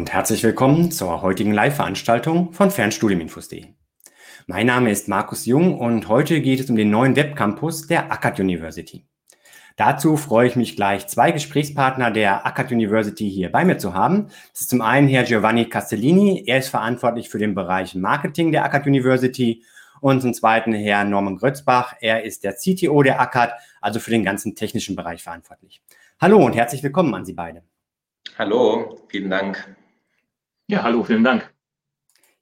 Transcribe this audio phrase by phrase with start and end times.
[0.00, 3.66] Und herzlich willkommen zur heutigen Live-Veranstaltung von Fernstudiuminfos.de.
[4.46, 8.40] Mein Name ist Markus Jung und heute geht es um den neuen Webcampus der Akkad
[8.40, 9.04] University.
[9.76, 14.28] Dazu freue ich mich gleich, zwei Gesprächspartner der Akkad University hier bei mir zu haben.
[14.52, 16.44] Das ist zum einen Herr Giovanni Castellini.
[16.46, 19.66] Er ist verantwortlich für den Bereich Marketing der Akkad University.
[20.00, 21.94] Und zum zweiten Herr Norman Grötzbach.
[22.00, 25.82] Er ist der CTO der Akkad, also für den ganzen technischen Bereich verantwortlich.
[26.18, 27.64] Hallo und herzlich willkommen an Sie beide.
[28.38, 29.76] Hallo, vielen Dank.
[30.70, 31.52] Ja, hallo, vielen Dank.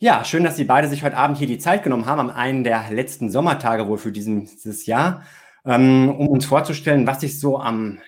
[0.01, 2.63] Ja, schön, dass Sie beide sich heute Abend hier die Zeit genommen haben, am einen
[2.63, 5.23] der letzten Sommertage wohl für dieses Jahr,
[5.65, 8.01] ähm, um uns vorzustellen, was sich so am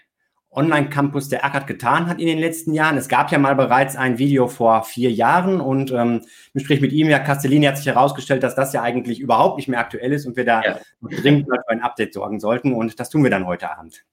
[0.50, 2.98] Online-Campus der ACAD getan hat in den letzten Jahren.
[2.98, 6.92] Es gab ja mal bereits ein Video vor vier Jahren und ähm, im Gespräch mit
[6.92, 10.26] ihm, Herr Castellini, hat sich herausgestellt, dass das ja eigentlich überhaupt nicht mehr aktuell ist
[10.26, 10.80] und wir da ja.
[11.00, 14.04] dringend für ein Update sorgen sollten und das tun wir dann heute Abend.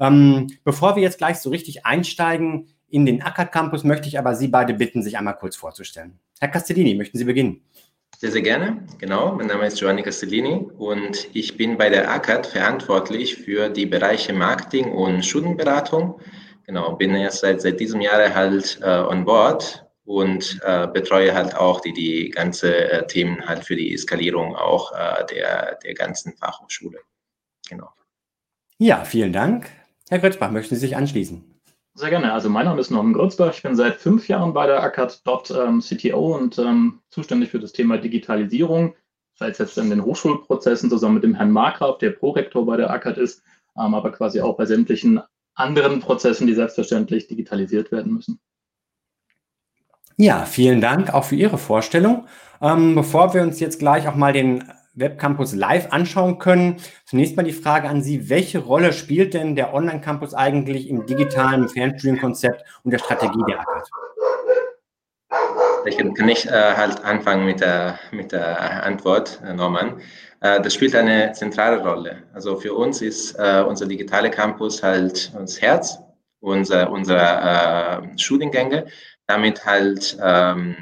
[0.00, 4.34] Ähm, bevor wir jetzt gleich so richtig einsteigen, in den Ackert Campus möchte ich aber
[4.34, 6.18] Sie beide bitten, sich einmal kurz vorzustellen.
[6.40, 7.62] Herr Castellini, möchten Sie beginnen?
[8.16, 8.84] Sehr, sehr gerne.
[8.98, 13.86] Genau, mein Name ist Giovanni Castellini und ich bin bei der ACAD verantwortlich für die
[13.86, 16.20] Bereiche Marketing und Schulenberatung.
[16.66, 21.54] Genau, bin erst seit, seit diesem Jahr halt äh, on board und äh, betreue halt
[21.54, 26.36] auch die, die ganze äh, Themen halt für die Skalierung auch äh, der, der ganzen
[26.36, 26.98] Fachhochschule.
[27.68, 27.88] Genau.
[28.78, 29.70] Ja, vielen Dank.
[30.08, 31.47] Herr Grötzbach, möchten Sie sich anschließen?
[31.98, 32.32] Sehr gerne.
[32.32, 33.52] Also mein Name ist Norman Grützbach.
[33.52, 37.58] Ich bin seit fünf Jahren bei der ACAD dort ähm, CTO und ähm, zuständig für
[37.58, 38.94] das Thema Digitalisierung.
[39.34, 42.90] Sei es jetzt in den Hochschulprozessen zusammen mit dem Herrn Markgraf, der Prorektor bei der
[42.90, 43.42] ACAD ist,
[43.76, 45.20] ähm, aber quasi auch bei sämtlichen
[45.56, 48.38] anderen Prozessen, die selbstverständlich digitalisiert werden müssen.
[50.16, 52.28] Ja, vielen Dank auch für Ihre Vorstellung.
[52.62, 54.62] Ähm, bevor wir uns jetzt gleich auch mal den
[54.98, 56.76] Webcampus live anschauen können.
[57.04, 61.68] Zunächst mal die Frage an Sie, welche Rolle spielt denn der Online-Campus eigentlich im digitalen
[61.68, 63.88] Fernstudienkonzept und der Strategie der ACAD?
[65.86, 70.00] Ich kann ich äh, halt anfangen mit der, mit der Antwort, äh, Norman.
[70.40, 72.24] Äh, das spielt eine zentrale Rolle.
[72.32, 75.98] Also für uns ist äh, unser digitale Campus halt das Herz
[76.40, 78.86] unserer, unserer äh, Studiengänge,
[79.26, 80.76] damit halt ähm,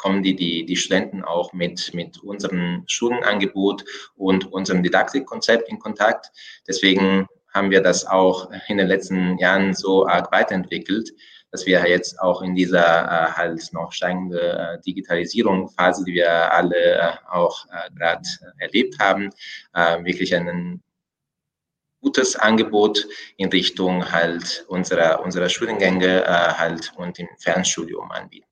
[0.00, 3.84] kommen die, die, die Studenten auch mit, mit unserem Schulenangebot
[4.16, 6.32] und unserem Didaktikkonzept in Kontakt.
[6.66, 11.10] Deswegen haben wir das auch in den letzten Jahren so arg weiterentwickelt,
[11.50, 16.94] dass wir jetzt auch in dieser äh, halt noch steigende äh, Digitalisierung-Phase, die wir alle
[16.94, 18.22] äh, auch äh, gerade
[18.58, 19.30] erlebt haben,
[19.74, 20.82] äh, wirklich ein
[22.00, 23.06] gutes Angebot
[23.36, 28.49] in Richtung halt unserer, unserer Studiengänge äh, halt und im Fernstudium anbieten.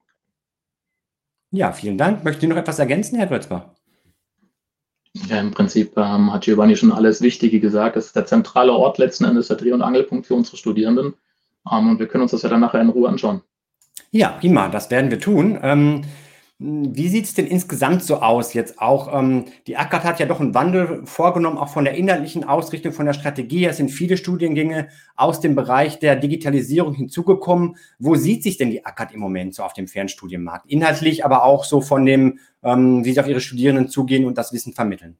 [1.50, 2.24] Ja, vielen Dank.
[2.24, 3.66] Möchten Sie noch etwas ergänzen, Herr Grötzbach?
[5.28, 7.96] Ja, im Prinzip ähm, hat Giovanni schon alles Wichtige gesagt.
[7.96, 11.14] Das ist der zentrale Ort letzten Endes, der Dreh- und Angelpunkt für unsere Studierenden.
[11.70, 13.42] Ähm, und wir können uns das ja dann nachher in Ruhe anschauen.
[14.10, 15.58] Ja, prima, das werden wir tun.
[15.62, 16.02] Ähm,
[16.60, 19.16] wie sieht es denn insgesamt so aus jetzt auch?
[19.16, 23.06] Ähm, die ACAT hat ja doch einen Wandel vorgenommen, auch von der inhaltlichen Ausrichtung, von
[23.06, 23.64] der Strategie.
[23.66, 27.76] Es sind viele Studiengänge aus dem Bereich der Digitalisierung hinzugekommen.
[28.00, 30.66] Wo sieht sich denn die ACAT im Moment so auf dem Fernstudienmarkt?
[30.66, 34.52] Inhaltlich, aber auch so von dem, ähm, wie sie auf ihre Studierenden zugehen und das
[34.52, 35.16] Wissen vermitteln.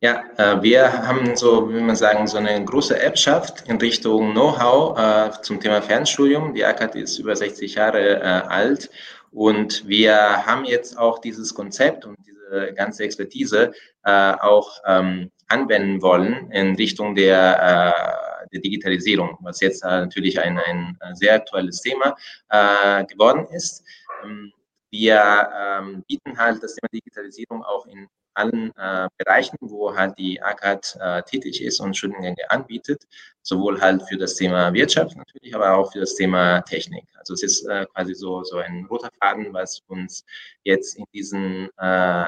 [0.00, 4.98] Ja, äh, wir haben so, wie man sagen, so eine große Erbschaft in Richtung Know-how
[4.98, 6.52] äh, zum Thema Fernstudium.
[6.52, 8.90] Die ACAT ist über 60 Jahre äh, alt
[9.32, 13.72] und wir haben jetzt auch dieses Konzept und diese ganze Expertise
[14.04, 17.94] äh, auch ähm, anwenden wollen in Richtung der,
[18.42, 22.16] äh, der Digitalisierung, was jetzt äh, natürlich ein, ein sehr aktuelles Thema
[22.48, 23.84] äh, geworden ist.
[24.24, 24.52] Ähm,
[24.98, 30.40] wir ähm, bieten halt das Thema Digitalisierung auch in allen äh, Bereichen, wo halt die
[30.42, 33.04] ACAD äh, tätig ist und Studiengänge anbietet,
[33.42, 37.04] sowohl halt für das Thema Wirtschaft natürlich, aber auch für das Thema Technik.
[37.18, 40.24] Also es ist äh, quasi so, so ein roter Faden, was uns
[40.64, 42.24] jetzt in diesen äh,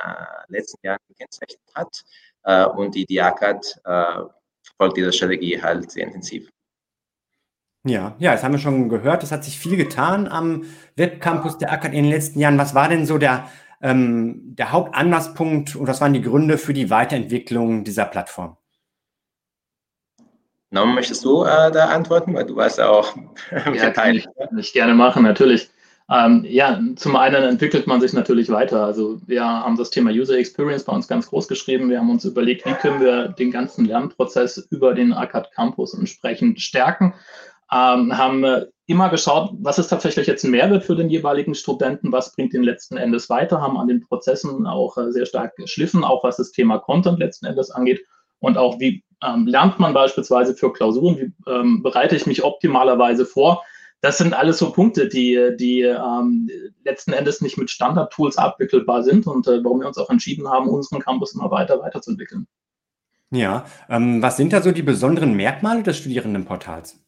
[0.49, 2.05] letzten Jahren gekennzeichnet hat
[2.45, 4.23] äh, und die, die ACAD äh,
[4.63, 6.51] verfolgt diese Strategie halt sehr intensiv.
[7.85, 9.23] Ja, ja, das haben wir schon gehört.
[9.23, 10.65] Es hat sich viel getan am
[10.97, 12.59] Webcampus der ACAD in den letzten Jahren.
[12.59, 13.49] Was war denn so der
[13.81, 18.57] ähm, der Hauptanlasspunkt und was waren die Gründe für die Weiterentwicklung dieser Plattform?
[20.71, 22.35] Norm, möchtest du äh, da antworten?
[22.35, 23.17] Weil du warst ja auch
[23.75, 25.71] ja, kann ich, kann ich gerne machen, natürlich.
[26.11, 28.85] Ähm, ja, zum einen entwickelt man sich natürlich weiter.
[28.85, 31.91] Also wir haben das Thema User Experience bei uns ganz groß geschrieben.
[31.91, 36.61] Wir haben uns überlegt, wie können wir den ganzen Lernprozess über den ACAD Campus entsprechend
[36.61, 37.15] stärken
[37.73, 38.45] ähm, haben
[38.87, 42.63] immer geschaut, was ist tatsächlich jetzt ein Mehrwert für den jeweiligen Studenten, was bringt ihn
[42.63, 46.53] letzten Endes weiter, haben an den Prozessen auch äh, sehr stark geschliffen, auch was das
[46.53, 48.01] Thema Content letzten Endes angeht
[48.41, 53.27] und auch wie ähm, lernt man beispielsweise für Klausuren, wie ähm, bereite ich mich optimalerweise
[53.27, 53.63] vor,
[54.01, 56.49] das sind alles so Punkte, die, die ähm,
[56.85, 60.69] letzten Endes nicht mit Standard-Tools abwickelbar sind und äh, warum wir uns auch entschieden haben,
[60.69, 62.47] unseren Campus immer weiter weiterzuentwickeln.
[63.31, 66.99] Ja, ähm, was sind da so die besonderen Merkmale des Studierendenportals?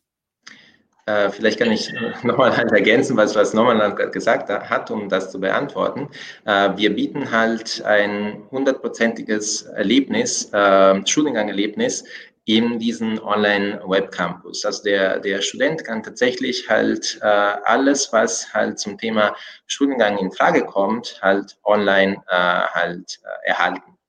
[1.10, 1.92] Äh, vielleicht kann ich
[2.22, 6.08] nochmal halt ergänzen, was, was Norman gesagt hat, um das zu beantworten.
[6.44, 12.04] Äh, wir bieten halt ein hundertprozentiges Erlebnis, äh, Studiengang-Erlebnis
[12.44, 14.64] in diesen Online-Web-Campus.
[14.64, 19.34] Also der, der Student kann tatsächlich halt äh, alles, was halt zum Thema
[19.66, 23.99] Studiengang in Frage kommt, halt online äh, halt äh, erhalten.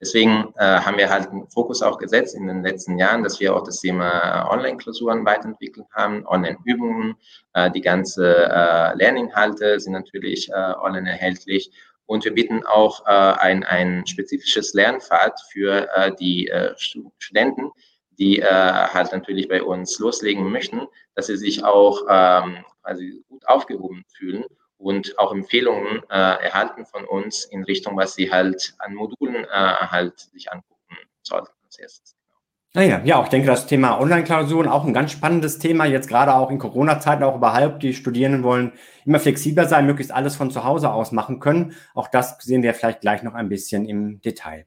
[0.00, 3.54] Deswegen äh, haben wir halt einen Fokus auch gesetzt in den letzten Jahren, dass wir
[3.54, 7.16] auch das Thema Online-Klausuren weiterentwickelt haben, Online-Übungen,
[7.52, 11.70] äh, die ganze äh, Lerninhalte sind natürlich äh, online erhältlich.
[12.06, 17.70] Und wir bieten auch äh, ein, ein spezifisches Lernpfad für äh, die äh, Studenten,
[18.18, 23.46] die äh, halt natürlich bei uns loslegen möchten, dass sie sich auch ähm, quasi gut
[23.46, 24.44] aufgehoben fühlen
[24.80, 29.46] und auch Empfehlungen äh, erhalten von uns in Richtung, was sie halt an Modulen äh,
[29.48, 32.16] halt sich angucken sollten als erstes.
[32.72, 36.34] Naja, ja, auch ich denke, das Thema Online-Klausuren auch ein ganz spannendes Thema, jetzt gerade
[36.34, 37.82] auch in Corona-Zeiten, auch überhaupt.
[37.82, 38.72] Die Studierenden wollen
[39.04, 41.74] immer flexibler sein, möglichst alles von zu Hause aus machen können.
[41.94, 44.66] Auch das sehen wir vielleicht gleich noch ein bisschen im Detail.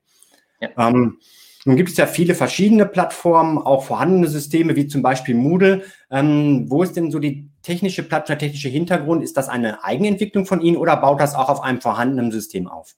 [0.59, 0.69] Ja.
[0.77, 1.19] Ähm,
[1.65, 5.83] nun gibt es ja viele verschiedene Plattformen, auch vorhandene Systeme, wie zum Beispiel Moodle.
[6.12, 9.24] Ähm, wo ist denn so die technische Plattform, der technische Hintergrund?
[9.24, 12.95] Ist das eine Eigenentwicklung von Ihnen oder baut das auch auf einem vorhandenen System auf?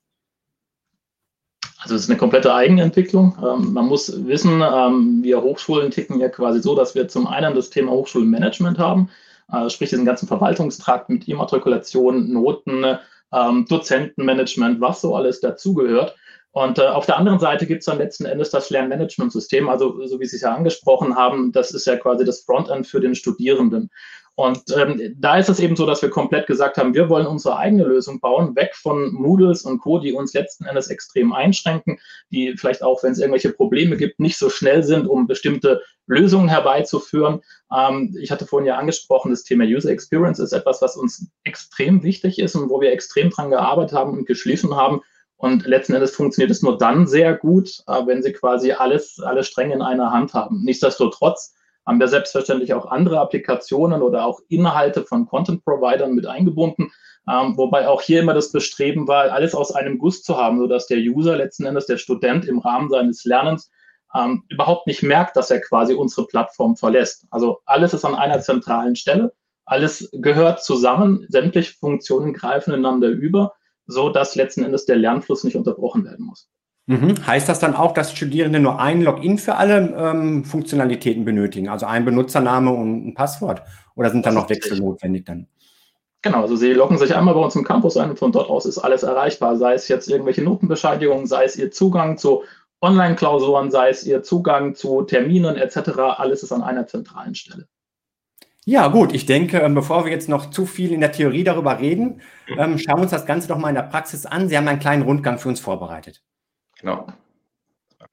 [1.79, 3.37] Also es ist eine komplette Eigenentwicklung.
[3.39, 7.53] Ähm, man muss wissen, ähm, wir Hochschulen ticken ja quasi so, dass wir zum einen
[7.53, 9.09] das Thema Hochschulmanagement haben,
[9.53, 12.97] äh, sprich diesen ganzen Verwaltungstrakt mit Immatrikulation, Noten,
[13.31, 16.15] ähm, Dozentenmanagement, was so alles dazugehört.
[16.55, 20.21] Und äh, auf der anderen Seite gibt es dann letzten Endes das Lernmanagementsystem, also so
[20.21, 23.91] wie Sie es ja angesprochen haben, das ist ja quasi das Frontend für den Studierenden.
[24.35, 27.57] Und ähm, da ist es eben so, dass wir komplett gesagt haben, wir wollen unsere
[27.57, 31.99] eigene Lösung bauen, weg von Moodles und Co., die uns letzten Endes extrem einschränken,
[32.31, 36.47] die vielleicht auch, wenn es irgendwelche Probleme gibt, nicht so schnell sind, um bestimmte Lösungen
[36.47, 37.41] herbeizuführen.
[37.75, 42.01] Ähm, ich hatte vorhin ja angesprochen, das Thema User Experience ist etwas, was uns extrem
[42.01, 45.01] wichtig ist und wo wir extrem dran gearbeitet haben und geschliffen haben.
[45.37, 49.43] Und letzten Endes funktioniert es nur dann sehr gut, äh, wenn Sie quasi alles, alle
[49.43, 50.63] Stränge in einer Hand haben.
[50.63, 51.53] Nichtsdestotrotz
[51.85, 56.91] haben wir selbstverständlich auch andere Applikationen oder auch Inhalte von Content-Providern mit eingebunden,
[57.29, 60.87] ähm, wobei auch hier immer das Bestreben war, alles aus einem Guss zu haben, sodass
[60.87, 63.71] der User letzten Endes, der Student im Rahmen seines Lernens
[64.15, 67.25] ähm, überhaupt nicht merkt, dass er quasi unsere Plattform verlässt.
[67.31, 69.33] Also alles ist an einer zentralen Stelle,
[69.65, 73.53] alles gehört zusammen, sämtliche Funktionen greifen ineinander über,
[73.87, 76.49] so dass letzten Endes der Lernfluss nicht unterbrochen werden muss.
[76.87, 77.15] Mhm.
[77.25, 81.67] Heißt das dann auch, dass Studierende nur ein Login für alle ähm, Funktionalitäten benötigen?
[81.67, 83.63] Also ein Benutzername und ein Passwort?
[83.95, 85.47] Oder sind da noch Wechsel notwendig dann?
[86.21, 88.65] Genau, also Sie loggen sich einmal bei uns im Campus ein und von dort aus
[88.65, 92.43] ist alles erreichbar, sei es jetzt irgendwelche Notenbescheinigungen, sei es Ihr Zugang zu
[92.81, 95.89] Online-Klausuren, sei es Ihr Zugang zu Terminen etc.
[96.17, 97.67] Alles ist an einer zentralen Stelle.
[98.67, 101.79] Ja, gut, ich denke, ähm, bevor wir jetzt noch zu viel in der Theorie darüber
[101.79, 102.59] reden, mhm.
[102.59, 104.49] ähm, schauen wir uns das Ganze doch mal in der Praxis an.
[104.49, 106.23] Sie haben einen kleinen Rundgang für uns vorbereitet.
[106.79, 107.05] Genau.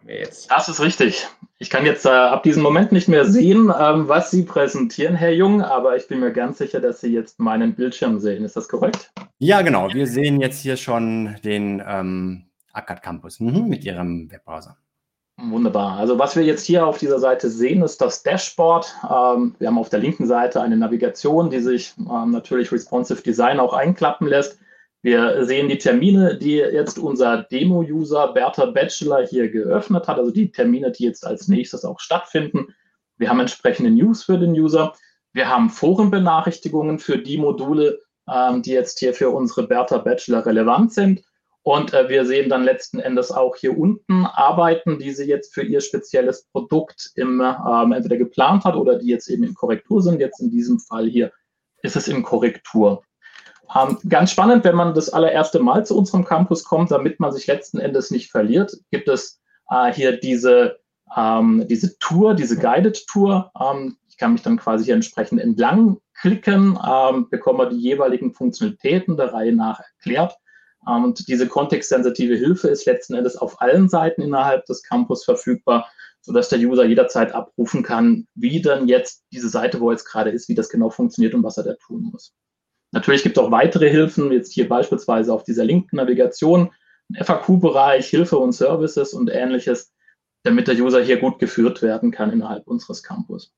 [0.06, 0.50] Jetzt.
[0.50, 1.26] Das ist richtig.
[1.58, 5.32] Ich kann jetzt äh, ab diesem Moment nicht mehr sehen, ähm, was Sie präsentieren, Herr
[5.32, 8.44] Jung, aber ich bin mir ganz sicher, dass Sie jetzt meinen Bildschirm sehen.
[8.44, 9.10] Ist das korrekt?
[9.38, 9.88] Ja, genau.
[9.94, 14.76] Wir sehen jetzt hier schon den ähm, ACAD Campus mhm, mit Ihrem Webbrowser.
[15.44, 15.98] Wunderbar.
[15.98, 18.94] Also was wir jetzt hier auf dieser Seite sehen, ist das Dashboard.
[19.02, 23.58] Ähm, wir haben auf der linken Seite eine Navigation, die sich ähm, natürlich responsive Design
[23.58, 24.60] auch einklappen lässt.
[25.02, 30.52] Wir sehen die Termine, die jetzt unser Demo-User Bertha Bachelor hier geöffnet hat, also die
[30.52, 32.72] Termine, die jetzt als nächstes auch stattfinden.
[33.16, 34.94] Wir haben entsprechende News für den User.
[35.32, 37.98] Wir haben Forenbenachrichtigungen für die Module,
[38.32, 41.24] ähm, die jetzt hier für unsere Bertha Bachelor relevant sind.
[41.64, 45.62] Und äh, wir sehen dann letzten Endes auch hier unten Arbeiten, die sie jetzt für
[45.62, 50.20] ihr spezielles Produkt im, ähm, entweder geplant hat oder die jetzt eben in Korrektur sind.
[50.20, 51.30] Jetzt in diesem Fall hier
[51.82, 53.02] ist es in Korrektur.
[53.74, 57.46] Ähm, ganz spannend, wenn man das allererste Mal zu unserem Campus kommt, damit man sich
[57.46, 59.40] letzten Endes nicht verliert, gibt es
[59.70, 60.78] äh, hier diese,
[61.16, 63.52] ähm, diese Tour, diese Guided Tour.
[63.58, 69.16] Ähm, ich kann mich dann quasi hier entsprechend entlang klicken, ähm, bekomme die jeweiligen Funktionalitäten
[69.16, 70.36] der Reihe nach erklärt.
[70.88, 75.88] Ähm, und diese kontextsensitive Hilfe ist letzten Endes auf allen Seiten innerhalb des Campus verfügbar,
[76.20, 80.30] sodass der User jederzeit abrufen kann, wie dann jetzt diese Seite, wo er jetzt gerade
[80.30, 82.32] ist, wie das genau funktioniert und was er da tun muss.
[82.92, 86.70] Natürlich gibt es auch weitere Hilfen, jetzt hier beispielsweise auf dieser linken Navigation,
[87.14, 89.92] FAQ-Bereich, Hilfe und Services und ähnliches,
[90.44, 93.52] damit der User hier gut geführt werden kann innerhalb unseres Campus.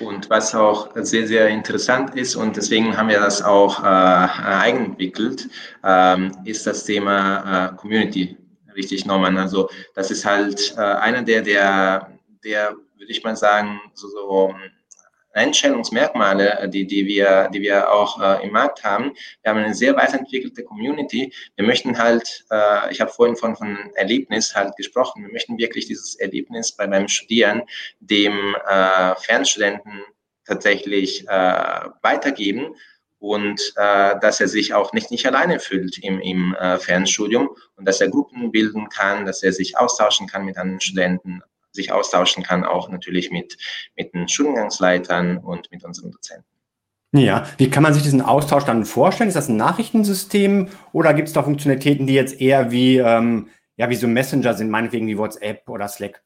[0.00, 5.48] Und was auch sehr, sehr interessant ist, und deswegen haben wir das auch äh, eigenentwickelt,
[5.84, 8.36] ähm, ist das Thema äh, Community.
[8.74, 9.36] Richtig, Norman.
[9.36, 14.54] Also das ist halt äh, einer der, der, der, würde ich mal sagen, so, so
[15.32, 19.12] Einstellungsmerkmale, äh, die, die, wir, die wir auch äh, im Markt haben.
[19.42, 21.32] Wir haben eine sehr weiterentwickelte Community.
[21.56, 25.86] Wir möchten halt, äh, ich habe vorhin von, von Erlebnis halt gesprochen, wir möchten wirklich
[25.86, 27.62] dieses Erlebnis bei beim Studieren
[28.00, 30.02] dem äh, Fernstudenten
[30.44, 32.74] tatsächlich äh, weitergeben
[33.18, 37.86] und äh, dass er sich auch nicht, nicht alleine fühlt im, im äh, Fernstudium und
[37.86, 41.40] dass er Gruppen bilden kann, dass er sich austauschen kann mit anderen Studenten,
[41.72, 43.56] sich austauschen kann, auch natürlich mit,
[43.96, 46.46] mit den Studiengangsleitern und mit unseren Dozenten.
[47.14, 49.28] Ja, wie kann man sich diesen Austausch dann vorstellen?
[49.28, 53.90] Ist das ein Nachrichtensystem oder gibt es da Funktionalitäten, die jetzt eher wie, ähm, ja,
[53.90, 56.22] wie so Messenger sind, meinetwegen wie WhatsApp oder Slack?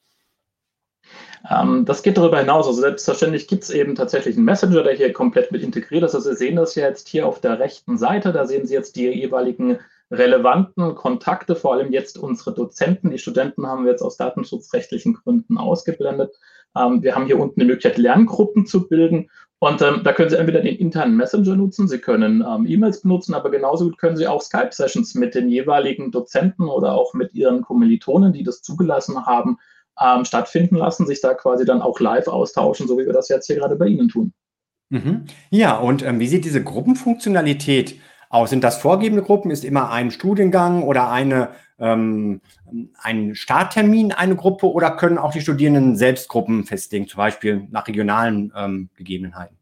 [1.50, 2.66] Ähm, das geht darüber hinaus.
[2.66, 6.14] Also selbstverständlich gibt es eben tatsächlich einen Messenger, der hier komplett mit integriert ist.
[6.14, 8.32] Also Sie sehen das ja jetzt hier auf der rechten Seite.
[8.32, 9.78] Da sehen Sie jetzt die jeweiligen
[10.10, 13.10] relevanten Kontakte, vor allem jetzt unsere Dozenten.
[13.10, 16.36] Die Studenten haben wir jetzt aus datenschutzrechtlichen Gründen ausgeblendet.
[16.76, 19.30] Ähm, wir haben hier unten die Möglichkeit, Lerngruppen zu bilden.
[19.58, 23.34] Und ähm, da können Sie entweder den internen Messenger nutzen, Sie können ähm, E-Mails benutzen,
[23.34, 27.62] aber genauso gut können Sie auch Skype-Sessions mit den jeweiligen Dozenten oder auch mit Ihren
[27.62, 29.58] Kommilitonen, die das zugelassen haben,
[29.98, 33.46] ähm, stattfinden lassen, sich da quasi dann auch live austauschen, so wie wir das jetzt
[33.46, 34.34] hier gerade bei Ihnen tun.
[34.90, 35.24] Mhm.
[35.50, 37.96] Ja, und ähm, wie sieht diese Gruppenfunktionalität
[38.36, 38.50] aus?
[38.50, 39.50] Sind das vorgebende Gruppen?
[39.50, 42.40] Ist immer ein Studiengang oder eine, ähm,
[43.02, 47.88] ein Starttermin eine Gruppe oder können auch die Studierenden selbst Gruppen festlegen, zum Beispiel nach
[47.88, 49.56] regionalen ähm, Gegebenheiten?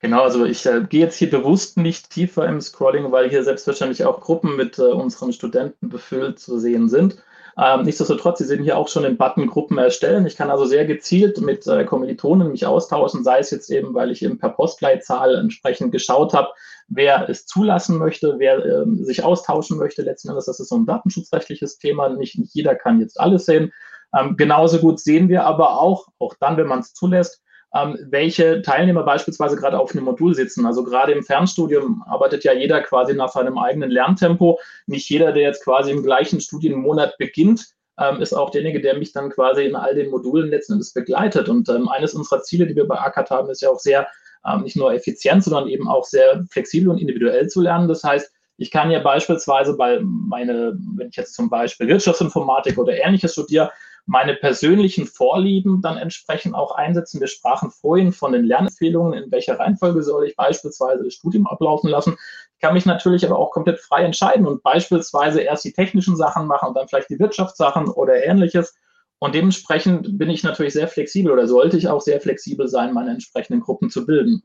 [0.00, 4.04] Genau, also ich äh, gehe jetzt hier bewusst nicht tiefer im Scrolling, weil hier selbstverständlich
[4.04, 7.22] auch Gruppen mit äh, unseren Studenten befüllt zu sehen sind.
[7.58, 10.26] Ähm, nichtsdestotrotz, Sie sehen hier auch schon den Button Gruppen erstellen.
[10.26, 14.10] Ich kann also sehr gezielt mit äh, Kommilitonen mich austauschen, sei es jetzt eben, weil
[14.10, 16.48] ich eben per Postleitzahl entsprechend geschaut habe,
[16.88, 20.02] wer es zulassen möchte, wer ähm, sich austauschen möchte.
[20.02, 22.08] Letzten Endes, das ist so ein datenschutzrechtliches Thema.
[22.08, 23.72] Nicht, nicht jeder kann jetzt alles sehen.
[24.18, 27.41] Ähm, genauso gut sehen wir aber auch, auch dann, wenn man es zulässt,
[27.74, 30.66] ähm, welche Teilnehmer beispielsweise gerade auf einem Modul sitzen.
[30.66, 34.58] Also gerade im Fernstudium arbeitet ja jeder quasi nach seinem eigenen Lerntempo.
[34.86, 37.66] Nicht jeder, der jetzt quasi im gleichen Studienmonat beginnt,
[37.98, 41.48] ähm, ist auch derjenige, der mich dann quasi in all den Modulen letzten Endes begleitet.
[41.48, 44.06] Und ähm, eines unserer Ziele, die wir bei ACAT haben, ist ja auch sehr
[44.46, 47.88] ähm, nicht nur effizient, sondern eben auch sehr flexibel und individuell zu lernen.
[47.88, 52.94] Das heißt, ich kann ja beispielsweise bei meine, wenn ich jetzt zum Beispiel Wirtschaftsinformatik oder
[52.94, 53.72] ähnliches studiere,
[54.06, 57.20] meine persönlichen Vorlieben dann entsprechend auch einsetzen.
[57.20, 61.88] Wir sprachen vorhin von den Lernempfehlungen, in welcher Reihenfolge soll ich beispielsweise das Studium ablaufen
[61.88, 62.16] lassen.
[62.54, 66.46] Ich kann mich natürlich aber auch komplett frei entscheiden und beispielsweise erst die technischen Sachen
[66.46, 68.74] machen und dann vielleicht die Wirtschaftssachen oder ähnliches.
[69.18, 73.12] Und dementsprechend bin ich natürlich sehr flexibel oder sollte ich auch sehr flexibel sein, meine
[73.12, 74.42] entsprechenden Gruppen zu bilden.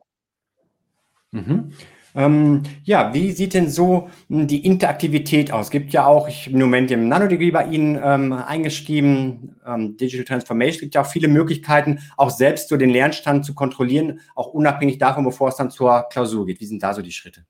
[1.32, 1.74] Mhm.
[2.18, 5.70] Ähm, ja, wie sieht denn so hm, die Interaktivität aus?
[5.70, 10.82] Gibt ja auch, ich im Moment im Nanodegree bei Ihnen ähm, eingeschrieben, ähm, Digital Transformation,
[10.82, 15.26] gibt ja auch viele Möglichkeiten, auch selbst so den Lernstand zu kontrollieren, auch unabhängig davon,
[15.26, 16.60] bevor es dann zur Klausur geht.
[16.60, 17.46] Wie sind da so die Schritte?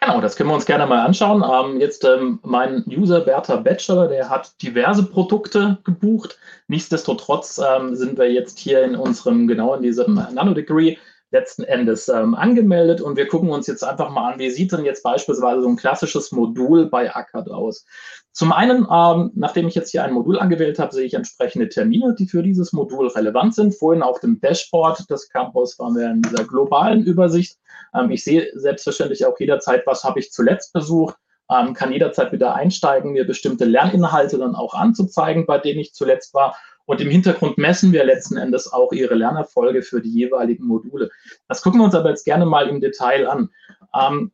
[0.00, 1.44] Genau, das können wir uns gerne mal anschauen.
[1.44, 6.38] Ähm, jetzt ähm, mein User Bertha Bachelor, der hat diverse Produkte gebucht.
[6.68, 10.96] Nichtsdestotrotz ähm, sind wir jetzt hier in unserem, genau in diesem Nano-Degree
[11.36, 14.84] letzten Endes ähm, angemeldet und wir gucken uns jetzt einfach mal an, wie sieht denn
[14.84, 17.84] jetzt beispielsweise so ein klassisches Modul bei ACAD aus.
[18.32, 22.14] Zum einen, ähm, nachdem ich jetzt hier ein Modul angewählt habe, sehe ich entsprechende Termine,
[22.18, 23.74] die für dieses Modul relevant sind.
[23.74, 27.58] Vorhin auf dem Dashboard des Campus waren wir in dieser globalen Übersicht.
[27.94, 31.16] Ähm, ich sehe selbstverständlich auch jederzeit, was habe ich zuletzt besucht,
[31.50, 36.34] ähm, kann jederzeit wieder einsteigen, mir bestimmte Lerninhalte dann auch anzuzeigen, bei denen ich zuletzt
[36.34, 41.10] war und im Hintergrund messen wir letzten Endes auch ihre Lernerfolge für die jeweiligen Module.
[41.48, 43.50] Das gucken wir uns aber jetzt gerne mal im Detail an.
[43.94, 44.32] Ähm,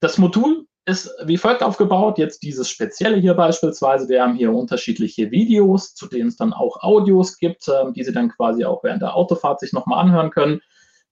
[0.00, 2.18] das Modul ist wie folgt aufgebaut.
[2.18, 4.08] Jetzt dieses Spezielle hier beispielsweise.
[4.08, 8.12] Wir haben hier unterschiedliche Videos, zu denen es dann auch Audios gibt, äh, die Sie
[8.12, 10.60] dann quasi auch während der Autofahrt sich nochmal anhören können.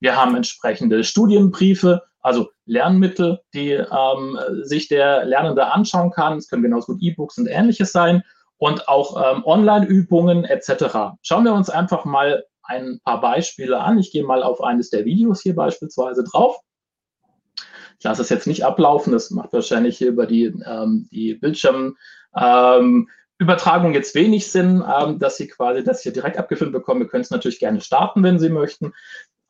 [0.00, 6.38] Wir haben entsprechende Studienbriefe, also Lernmittel, die ähm, sich der Lernende anschauen kann.
[6.38, 8.22] Es können genauso gut E-Books und ähnliches sein
[8.58, 11.16] und auch ähm, Online-Übungen etc.
[11.22, 13.98] Schauen wir uns einfach mal ein paar Beispiele an.
[13.98, 16.58] Ich gehe mal auf eines der Videos hier beispielsweise drauf.
[17.98, 23.06] Ich lasse es jetzt nicht ablaufen, das macht wahrscheinlich hier über die, ähm, die Bildschirmübertragung
[23.88, 27.00] ähm, jetzt wenig Sinn, ähm, dass Sie quasi das hier direkt abgefilmt bekommen.
[27.00, 28.92] Wir können es natürlich gerne starten, wenn Sie möchten.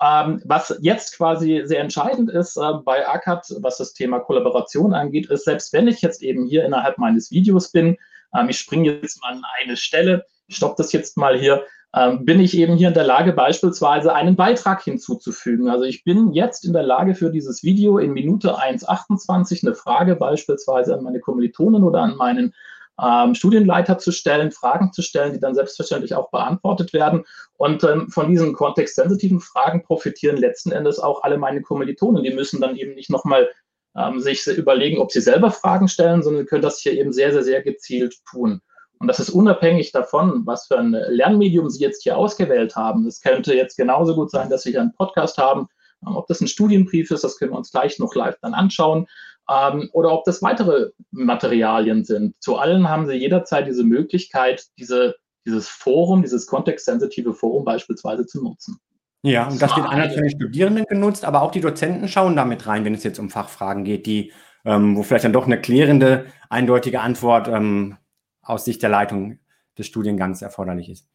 [0.01, 5.29] Ähm, was jetzt quasi sehr entscheidend ist äh, bei ACAT, was das Thema Kollaboration angeht,
[5.29, 7.99] ist, selbst wenn ich jetzt eben hier innerhalb meines Videos bin,
[8.35, 11.65] ähm, ich springe jetzt mal an eine Stelle, stoppe das jetzt mal hier.
[11.95, 15.71] ähm, bin ich eben hier in der Lage, beispielsweise einen Beitrag hinzuzufügen.
[15.71, 20.17] Also ich bin jetzt in der Lage für dieses Video in Minute 1,28 eine Frage
[20.17, 22.55] beispielsweise an meine Kommilitonen oder an meinen
[23.01, 27.25] ähm, Studienleiter zu stellen, Fragen zu stellen, die dann selbstverständlich auch beantwortet werden.
[27.57, 32.25] Und ähm, von diesen kontextsensitiven Fragen profitieren letzten Endes auch alle meine Kommilitonen.
[32.25, 33.49] Die müssen dann eben nicht nochmal
[33.99, 37.43] ähm, sich überlegen, ob sie selber Fragen stellen, sondern können das hier eben sehr, sehr,
[37.43, 38.61] sehr gezielt tun.
[39.01, 43.07] Und das ist unabhängig davon, was für ein Lernmedium Sie jetzt hier ausgewählt haben.
[43.07, 45.69] Es könnte jetzt genauso gut sein, dass Sie hier einen Podcast haben.
[46.07, 49.07] Ähm, ob das ein Studienbrief ist, das können wir uns gleich noch live dann anschauen.
[49.51, 52.35] Ähm, oder ob das weitere Materialien sind.
[52.41, 55.15] Zu allen haben Sie jederzeit diese Möglichkeit, diese,
[55.47, 58.79] dieses Forum, dieses kontextsensitive Forum beispielsweise zu nutzen.
[59.23, 62.67] Ja, und das wird einerseits von den Studierenden genutzt, aber auch die Dozenten schauen damit
[62.67, 64.33] rein, wenn es jetzt um Fachfragen geht, die,
[64.65, 67.97] ähm, wo vielleicht dann doch eine klärende, eindeutige Antwort ähm,
[68.43, 69.39] aus Sicht der Leitung
[69.77, 71.09] des Studiengangs erforderlich ist.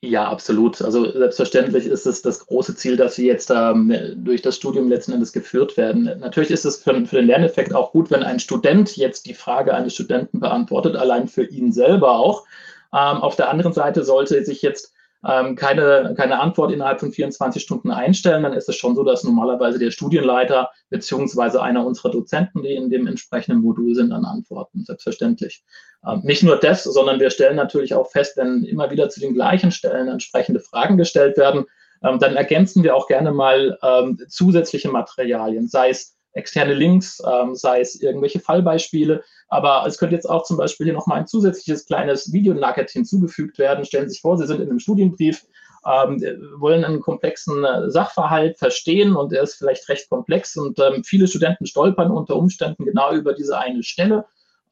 [0.00, 0.80] Ja, absolut.
[0.80, 5.10] Also selbstverständlich ist es das große Ziel, dass sie jetzt ähm, durch das Studium letzten
[5.10, 6.04] Endes geführt werden.
[6.20, 9.74] Natürlich ist es für, für, den Lerneffekt auch gut, wenn ein Student jetzt die Frage
[9.74, 12.44] eines Studenten beantwortet, allein für ihn selber auch.
[12.92, 14.92] Ähm, auf der anderen Seite sollte sich jetzt
[15.26, 19.24] ähm, keine, keine Antwort innerhalb von 24 Stunden einstellen, dann ist es schon so, dass
[19.24, 24.84] normalerweise der Studienleiter beziehungsweise einer unserer Dozenten, die in dem entsprechenden Modul sind, dann antworten,
[24.84, 25.64] selbstverständlich.
[26.06, 29.34] Ähm, nicht nur das, sondern wir stellen natürlich auch fest, wenn immer wieder zu den
[29.34, 31.64] gleichen Stellen entsprechende Fragen gestellt werden,
[32.02, 37.54] ähm, dann ergänzen wir auch gerne mal ähm, zusätzliche Materialien, sei es externe Links, ähm,
[37.54, 39.22] sei es irgendwelche Fallbeispiele.
[39.48, 43.84] Aber es könnte jetzt auch zum Beispiel hier nochmal ein zusätzliches kleines Video-Nugget hinzugefügt werden.
[43.84, 45.44] Stellen Sie sich vor, Sie sind in einem Studienbrief,
[45.86, 46.22] ähm,
[46.58, 51.26] wollen einen komplexen äh, Sachverhalt verstehen und er ist vielleicht recht komplex und ähm, viele
[51.26, 54.24] Studenten stolpern unter Umständen genau über diese eine Stelle.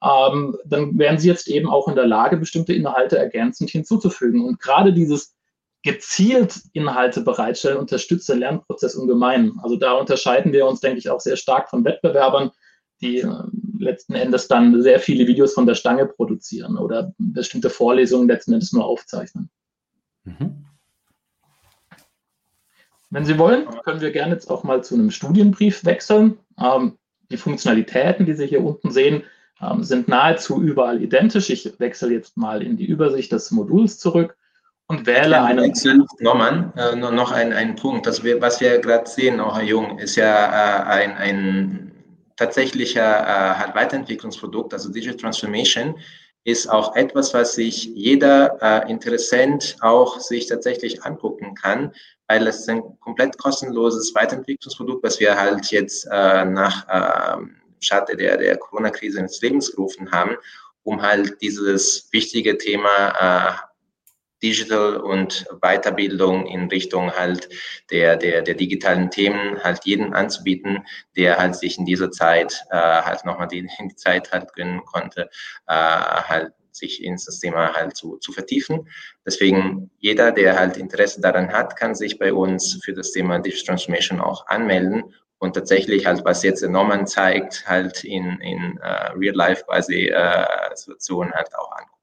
[0.03, 4.45] Ähm, dann wären Sie jetzt eben auch in der Lage, bestimmte Inhalte ergänzend hinzuzufügen.
[4.45, 5.36] Und gerade dieses
[5.87, 9.53] gezielt Inhalte bereitstellen, unterstützt den Lernprozess ungemein.
[9.63, 12.51] Also da unterscheiden wir uns, denke ich, auch sehr stark von Wettbewerbern,
[13.01, 13.33] die äh,
[13.79, 18.73] letzten Endes dann sehr viele Videos von der Stange produzieren oder bestimmte Vorlesungen letzten Endes
[18.73, 19.49] nur aufzeichnen.
[20.25, 20.65] Mhm.
[23.11, 26.37] Wenn Sie wollen, können wir gerne jetzt auch mal zu einem Studienbrief wechseln.
[26.61, 26.99] Ähm,
[27.31, 29.23] die Funktionalitäten, die Sie hier unten sehen,
[29.63, 31.49] ähm, sind nahezu überall identisch.
[31.49, 34.37] Ich wechsle jetzt mal in die Übersicht des Moduls zurück
[34.89, 35.65] und wähle einen.
[35.65, 38.07] Wechsel, Norman, äh, noch ein, ein Punkt.
[38.07, 41.93] Das wir, was wir gerade sehen, auch Herr Jung, ist ja äh, ein, ein
[42.37, 45.97] tatsächlicher äh, halt Weiterentwicklungsprodukt, also Digital Transformation,
[46.45, 51.93] ist auch etwas, was sich jeder äh, Interessent auch sich tatsächlich angucken kann,
[52.29, 57.43] weil es ein komplett kostenloses Weiterentwicklungsprodukt, was wir halt jetzt äh, nach äh,
[57.81, 60.37] Schatte der, der Corona-Krise ins Leben gerufen haben,
[60.85, 63.66] um halt dieses wichtige Thema äh,
[64.47, 67.49] Digital und Weiterbildung in Richtung halt
[67.91, 70.85] der, der, der digitalen Themen halt jeden anzubieten,
[71.17, 75.29] der halt sich in dieser Zeit äh, halt nochmal die, die Zeit halt gönnen konnte,
[75.67, 78.89] äh, halt sich ins Thema halt zu, zu vertiefen.
[79.25, 83.67] Deswegen jeder, der halt Interesse daran hat, kann sich bei uns für das Thema Digital
[83.67, 89.65] Transformation auch anmelden und tatsächlich halt, was jetzt Norman zeigt, halt in, in uh, Real-Life
[89.65, 91.96] quasi uh, Situationen halt auch angucken.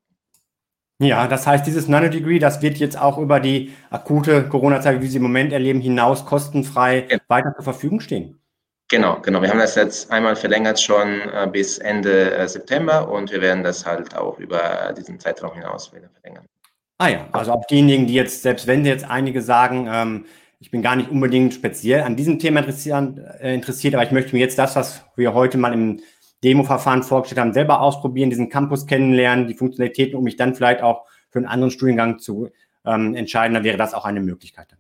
[1.04, 5.18] Ja, das heißt, dieses Nanodegree, das wird jetzt auch über die akute Corona-Zeit, wie Sie
[5.18, 7.18] im Moment erleben, hinaus kostenfrei ja.
[7.28, 8.40] weiter zur Verfügung stehen.
[8.90, 9.42] Genau, genau.
[9.42, 13.64] Wir haben das jetzt einmal verlängert schon äh, bis Ende äh, September und wir werden
[13.64, 16.46] das halt auch über diesen Zeitraum hinaus wieder verlängern.
[17.00, 20.26] Ah ja, also auch diejenigen, die jetzt, selbst wenn jetzt einige sagen, ähm,
[20.60, 24.34] ich bin gar nicht unbedingt speziell an diesem Thema interessiert, äh, interessiert, aber ich möchte
[24.36, 26.02] mir jetzt das, was wir heute mal im
[26.44, 31.06] Demo-Verfahren vorgestellt haben, selber ausprobieren, diesen Campus kennenlernen, die Funktionalitäten, um mich dann vielleicht auch
[31.30, 32.50] für einen anderen Studiengang zu
[32.86, 34.76] ähm, entscheiden, dann wäre das auch eine Möglichkeit.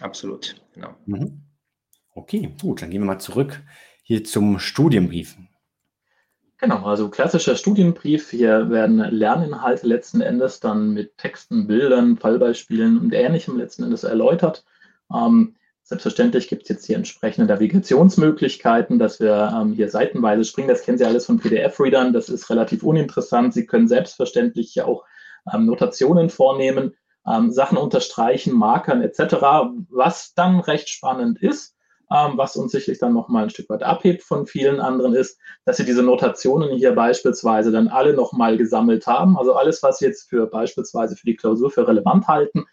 [0.00, 0.94] Absolut, genau.
[1.06, 1.42] Mhm.
[2.14, 3.62] Okay, gut, dann gehen wir mal zurück
[4.02, 5.36] hier zum Studienbrief.
[6.58, 8.30] Genau, also klassischer Studienbrief.
[8.30, 14.64] Hier werden Lerninhalte letzten Endes dann mit Texten, Bildern, Fallbeispielen und Ähnlichem letzten Endes erläutert.
[15.12, 15.56] Ähm,
[15.92, 20.68] Selbstverständlich gibt es jetzt hier entsprechende Navigationsmöglichkeiten, dass wir ähm, hier seitenweise springen.
[20.68, 22.14] Das kennen Sie alles von PDF-Readern.
[22.14, 23.52] Das ist relativ uninteressant.
[23.52, 25.04] Sie können selbstverständlich hier auch
[25.52, 26.94] ähm, Notationen vornehmen,
[27.30, 29.34] ähm, Sachen unterstreichen, Markern etc.
[29.90, 31.76] Was dann recht spannend ist,
[32.10, 35.76] ähm, was uns sicherlich dann nochmal ein Stück weit abhebt von vielen anderen ist, dass
[35.76, 39.36] Sie diese Notationen hier beispielsweise dann alle nochmal gesammelt haben.
[39.36, 42.64] Also alles, was Sie jetzt für beispielsweise für die Klausur für relevant halten,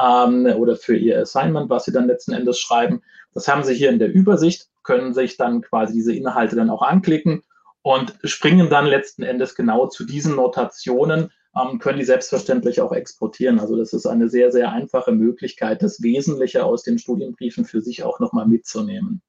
[0.00, 3.02] ähm, oder für ihr Assignment, was sie dann letzten Endes schreiben.
[3.34, 6.82] Das haben sie hier in der Übersicht, können sich dann quasi diese Inhalte dann auch
[6.82, 7.42] anklicken
[7.82, 13.58] und springen dann letzten Endes genau zu diesen Notationen ähm, können die selbstverständlich auch exportieren.
[13.58, 18.02] Also das ist eine sehr, sehr einfache Möglichkeit, das Wesentliche aus den Studienbriefen für sich
[18.02, 19.22] auch nochmal mitzunehmen.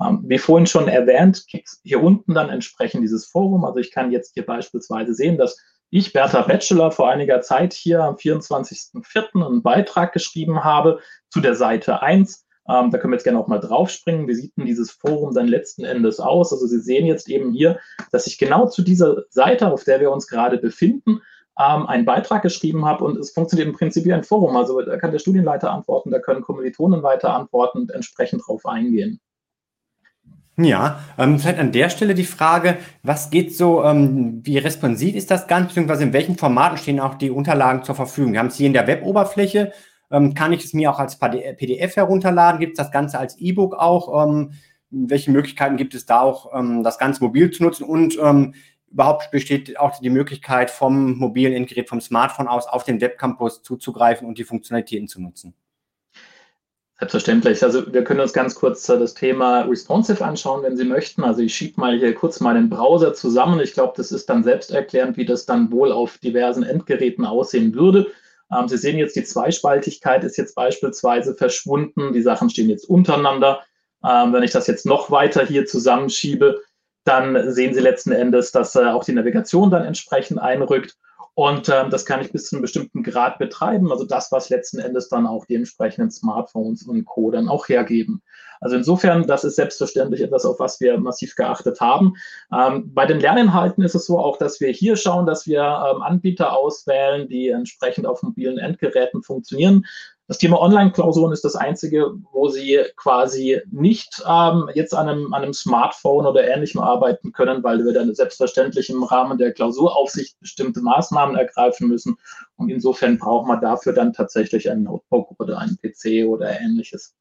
[0.00, 3.64] Ähm, wie vorhin schon erwähnt, gibt es hier unten dann entsprechend dieses Forum.
[3.64, 5.58] Also ich kann jetzt hier beispielsweise sehen, dass
[5.96, 9.46] ich, Bertha Bachelor, vor einiger Zeit hier am 24.04.
[9.46, 10.98] einen Beitrag geschrieben habe
[11.30, 12.44] zu der Seite 1.
[12.68, 14.26] Ähm, da können wir jetzt gerne auch mal draufspringen.
[14.26, 16.52] Wie sieht denn dieses Forum dann letzten Endes aus?
[16.52, 17.78] Also Sie sehen jetzt eben hier,
[18.10, 21.20] dass ich genau zu dieser Seite, auf der wir uns gerade befinden,
[21.60, 24.56] ähm, einen Beitrag geschrieben habe und es funktioniert im Prinzip wie ein Forum.
[24.56, 29.20] Also da kann der Studienleiter antworten, da können Kommilitonen weiter antworten und entsprechend drauf eingehen.
[30.56, 35.30] Ja, ähm, vielleicht an der Stelle die Frage, was geht so, ähm, wie responsiv ist
[35.32, 38.32] das Ganze, beziehungsweise in welchen Formaten stehen auch die Unterlagen zur Verfügung?
[38.32, 39.72] Wir haben es hier in der Web-Oberfläche,
[40.12, 42.60] ähm, kann ich es mir auch als PDF herunterladen?
[42.60, 44.26] Gibt es das Ganze als E-Book auch?
[44.26, 44.52] Ähm,
[44.90, 47.82] welche Möglichkeiten gibt es da auch, ähm, das Ganze mobil zu nutzen?
[47.82, 48.54] Und ähm,
[48.92, 54.28] überhaupt besteht auch die Möglichkeit, vom mobilen Endgerät, vom Smartphone aus auf den Webcampus zuzugreifen
[54.28, 55.54] und die Funktionalitäten zu nutzen?
[56.98, 57.62] Selbstverständlich.
[57.64, 61.24] Also wir können uns ganz kurz das Thema Responsive anschauen, wenn Sie möchten.
[61.24, 63.58] Also ich schiebe mal hier kurz meinen Browser zusammen.
[63.60, 68.12] Ich glaube, das ist dann selbsterklärend, wie das dann wohl auf diversen Endgeräten aussehen würde.
[68.52, 72.12] Ähm, Sie sehen jetzt, die Zweispaltigkeit ist jetzt beispielsweise verschwunden.
[72.12, 73.62] Die Sachen stehen jetzt untereinander.
[74.04, 76.60] Ähm, wenn ich das jetzt noch weiter hier zusammenschiebe,
[77.04, 80.96] dann sehen Sie letzten Endes, dass äh, auch die Navigation dann entsprechend einrückt.
[81.34, 83.90] Und ähm, das kann ich bis zu einem bestimmten Grad betreiben.
[83.90, 87.32] Also das, was letzten Endes dann auch die entsprechenden Smartphones und Co.
[87.32, 88.22] dann auch hergeben.
[88.60, 92.14] Also insofern, das ist selbstverständlich etwas, auf was wir massiv geachtet haben.
[92.52, 96.02] Ähm, bei den Lerninhalten ist es so auch, dass wir hier schauen, dass wir ähm,
[96.02, 99.84] Anbieter auswählen, die entsprechend auf mobilen Endgeräten funktionieren.
[100.26, 105.42] Das Thema Online-Klausuren ist das einzige, wo Sie quasi nicht ähm, jetzt an einem, an
[105.42, 110.80] einem Smartphone oder ähnlichem arbeiten können, weil wir dann selbstverständlich im Rahmen der Klausuraufsicht bestimmte
[110.80, 112.16] Maßnahmen ergreifen müssen.
[112.56, 117.14] Und insofern braucht man dafür dann tatsächlich ein Notebook oder einen PC oder ähnliches.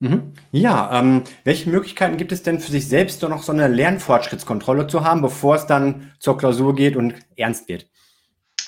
[0.00, 0.32] Mhm.
[0.52, 5.02] Ja, ähm, welche Möglichkeiten gibt es denn für sich selbst noch so eine Lernfortschrittskontrolle zu
[5.02, 7.88] haben, bevor es dann zur Klausur geht und ernst wird?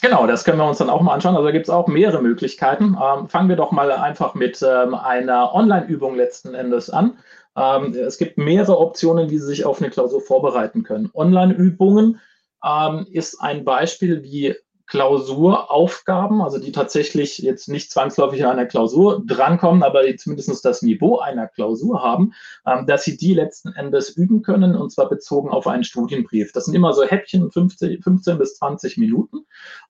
[0.07, 1.35] Genau, das können wir uns dann auch mal anschauen.
[1.35, 2.97] Also da gibt es auch mehrere Möglichkeiten.
[3.03, 7.19] Ähm, fangen wir doch mal einfach mit ähm, einer Online-Übung letzten Endes an.
[7.57, 11.11] Ähm, es gibt mehrere Optionen, wie Sie sich auf eine Klausur vorbereiten können.
[11.13, 12.21] Online-Übungen
[12.65, 14.55] ähm, ist ein Beispiel, wie
[14.87, 20.83] Klausuraufgaben, also die tatsächlich jetzt nicht zwangsläufig in einer Klausur drankommen, aber die zumindest das
[20.83, 22.33] Niveau einer Klausur haben,
[22.67, 26.53] ähm, dass sie die letzten Endes üben können und zwar bezogen auf einen Studienbrief.
[26.53, 29.47] Das sind immer so Häppchen, 15, 15 bis 20 Minuten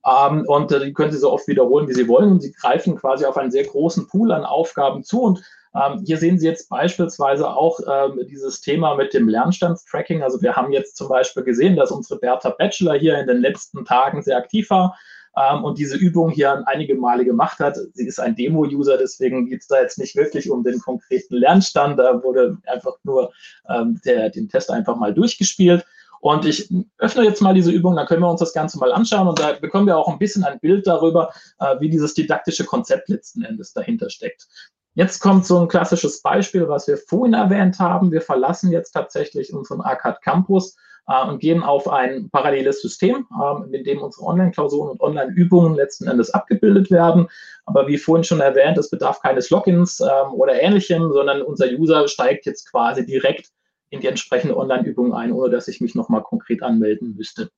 [0.06, 2.96] ähm, und äh, die können Sie so oft wiederholen, wie Sie wollen und Sie greifen
[2.96, 5.42] quasi auf einen sehr großen Pool an Aufgaben zu und
[5.76, 10.22] ähm, hier sehen Sie jetzt beispielsweise auch ähm, dieses Thema mit dem Lernstandstracking.
[10.22, 13.84] Also wir haben jetzt zum Beispiel gesehen, dass unsere Bertha Bachelor hier in den letzten
[13.84, 14.96] Tagen sehr aktiv war
[15.36, 17.76] ähm, und diese Übung hier einige Male gemacht hat.
[17.92, 21.98] Sie ist ein Demo-User, deswegen geht es da jetzt nicht wirklich um den konkreten Lernstand.
[21.98, 23.32] Da wurde einfach nur
[23.68, 25.84] ähm, der, den Test einfach mal durchgespielt.
[26.20, 29.28] Und ich öffne jetzt mal diese Übung, dann können wir uns das Ganze mal anschauen
[29.28, 33.08] und da bekommen wir auch ein bisschen ein Bild darüber, äh, wie dieses didaktische Konzept
[33.08, 34.48] letzten Endes dahinter steckt.
[34.96, 38.10] Jetzt kommt so ein klassisches Beispiel, was wir vorhin erwähnt haben.
[38.12, 40.74] Wir verlassen jetzt tatsächlich unseren ACAD Campus
[41.06, 46.08] äh, und gehen auf ein paralleles System, äh, in dem unsere Online-Klausuren und Online-Übungen letzten
[46.08, 47.28] Endes abgebildet werden.
[47.66, 52.08] Aber wie vorhin schon erwähnt, es bedarf keines Logins äh, oder ähnlichem, sondern unser User
[52.08, 53.50] steigt jetzt quasi direkt
[53.90, 57.50] in die entsprechende Online-Übung ein, ohne dass ich mich nochmal konkret anmelden müsste.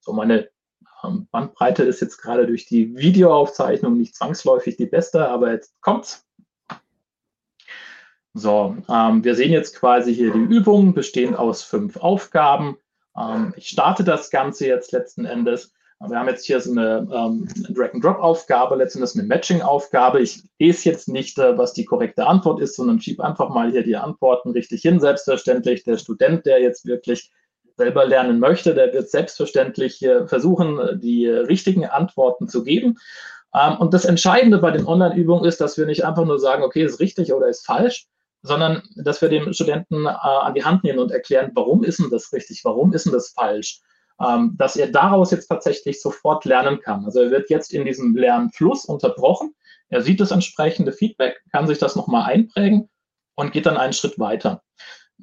[0.00, 0.50] So, meine
[1.02, 6.20] ähm, Bandbreite ist jetzt gerade durch die Videoaufzeichnung nicht zwangsläufig die beste, aber jetzt kommt's.
[8.36, 12.76] So, ähm, wir sehen jetzt quasi hier die Übung, bestehend aus fünf Aufgaben.
[13.16, 15.72] Ähm, ich starte das Ganze jetzt letzten Endes.
[16.00, 20.20] Wir haben jetzt hier so eine ähm, Drag-and-Drop-Aufgabe, letztendlich eine Matching-Aufgabe.
[20.20, 23.84] Ich lese jetzt nicht, äh, was die korrekte Antwort ist, sondern schiebe einfach mal hier
[23.84, 24.98] die Antworten richtig hin.
[24.98, 27.30] Selbstverständlich der Student, der jetzt wirklich
[27.76, 32.98] selber lernen möchte, der wird selbstverständlich hier versuchen, die richtigen Antworten zu geben.
[33.54, 36.82] Ähm, und das Entscheidende bei den Online-Übungen ist, dass wir nicht einfach nur sagen, okay,
[36.82, 38.08] ist richtig oder ist falsch,
[38.44, 42.10] sondern dass wir dem Studenten äh, an die Hand nehmen und erklären, warum ist denn
[42.10, 43.80] das richtig, warum ist denn das falsch,
[44.20, 47.04] ähm, dass er daraus jetzt tatsächlich sofort lernen kann.
[47.06, 49.54] Also er wird jetzt in diesem Lernfluss unterbrochen,
[49.88, 52.90] er sieht das entsprechende Feedback, kann sich das nochmal einprägen
[53.34, 54.62] und geht dann einen Schritt weiter.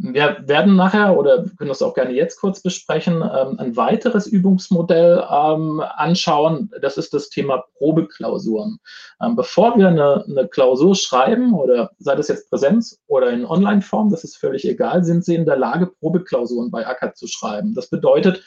[0.04, 5.24] Wir werden nachher oder können das auch gerne jetzt kurz besprechen, ähm, ein weiteres Übungsmodell
[5.30, 6.72] ähm, anschauen.
[6.82, 8.80] Das ist das Thema Probeklausuren.
[9.22, 14.10] Ähm, bevor wir eine, eine, Klausur schreiben oder sei das jetzt Präsenz oder in Online-Form,
[14.10, 17.76] das ist völlig egal, sind Sie in der Lage, Probeklausuren bei ACAD zu schreiben.
[17.76, 18.44] Das bedeutet,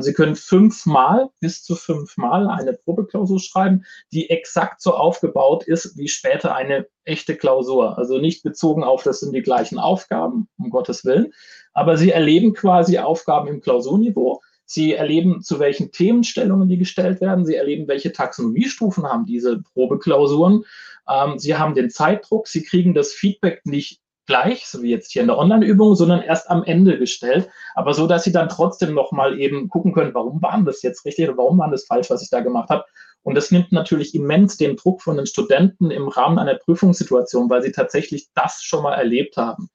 [0.00, 6.08] Sie können fünfmal, bis zu fünfmal eine Probeklausur schreiben, die exakt so aufgebaut ist wie
[6.08, 7.98] später eine echte Klausur.
[7.98, 11.32] Also nicht bezogen auf, das sind die gleichen Aufgaben, um Gottes Willen,
[11.72, 14.40] aber Sie erleben quasi Aufgaben im Klausurniveau.
[14.66, 17.44] Sie erleben, zu welchen Themenstellungen die gestellt werden.
[17.44, 20.64] Sie erleben, welche Taxonomiestufen haben diese Probeklausuren.
[21.08, 22.46] Ähm, Sie haben den Zeitdruck.
[22.46, 26.50] Sie kriegen das Feedback nicht gleich, so wie jetzt hier in der Online-Übung, sondern erst
[26.50, 27.48] am Ende gestellt.
[27.74, 31.28] Aber so, dass Sie dann trotzdem nochmal eben gucken können, warum waren das jetzt richtig
[31.28, 32.84] oder warum war das falsch, was ich da gemacht habe.
[33.22, 37.62] Und das nimmt natürlich immens den Druck von den Studenten im Rahmen einer Prüfungssituation, weil
[37.62, 39.68] sie tatsächlich das schon mal erlebt haben.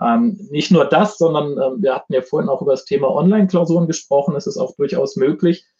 [0.00, 3.86] Ähm, nicht nur das, sondern äh, wir hatten ja vorhin auch über das Thema Online-Klausuren
[3.86, 4.36] gesprochen.
[4.36, 5.79] Es ist auch durchaus möglich, ähm,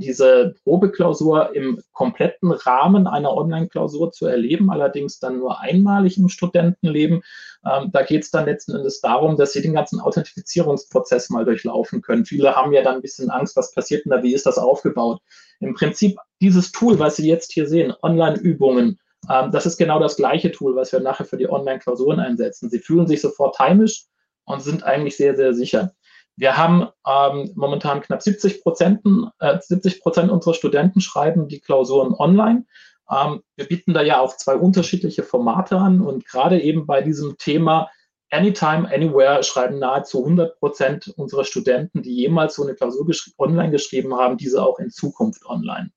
[0.00, 7.22] diese Probeklausur im kompletten Rahmen einer Online-Klausur zu erleben, allerdings dann nur einmalig im Studentenleben.
[7.64, 12.00] Ähm, da geht es dann letzten Endes darum, dass sie den ganzen Authentifizierungsprozess mal durchlaufen
[12.00, 12.24] können.
[12.24, 15.20] Viele haben ja dann ein bisschen Angst, was passiert denn da, wie ist das aufgebaut?
[15.60, 18.98] Im Prinzip dieses Tool, was Sie jetzt hier sehen, Online-Übungen,
[19.30, 22.70] ähm, das ist genau das gleiche Tool, was wir nachher für die Online-Klausuren einsetzen.
[22.70, 24.06] Sie fühlen sich sofort heimisch
[24.44, 25.92] und sind eigentlich sehr, sehr sicher.
[26.36, 29.00] Wir haben ähm, momentan knapp 70 Prozent,
[29.38, 32.64] äh, 70 Prozent unserer Studenten schreiben die Klausuren online.
[33.10, 37.36] Ähm, wir bieten da ja auch zwei unterschiedliche Formate an und gerade eben bei diesem
[37.38, 37.90] Thema
[38.30, 43.70] Anytime, Anywhere schreiben nahezu 100 Prozent unserer Studenten, die jemals so eine Klausur geschri online
[43.70, 45.90] geschrieben haben, diese auch in Zukunft online.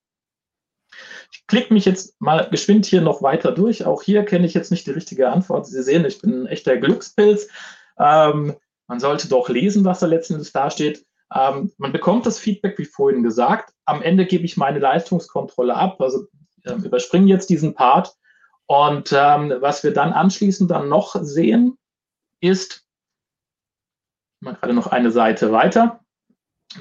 [1.32, 3.86] Ich klicke mich jetzt mal geschwind hier noch weiter durch.
[3.86, 5.66] Auch hier kenne ich jetzt nicht die richtige Antwort.
[5.66, 7.48] Sie sehen, ich bin ein echter Glückspilz.
[7.98, 8.56] Ähm,
[8.88, 11.06] man sollte doch lesen, was da letztendlich dasteht.
[11.34, 13.74] Ähm, man bekommt das Feedback, wie vorhin gesagt.
[13.86, 16.28] Am Ende gebe ich meine Leistungskontrolle ab, also
[16.64, 18.16] äh, überspringe jetzt diesen Part.
[18.68, 21.78] Und ähm, was wir dann anschließend dann noch sehen,
[22.42, 22.84] ist,
[24.40, 26.00] mal gerade noch eine Seite weiter.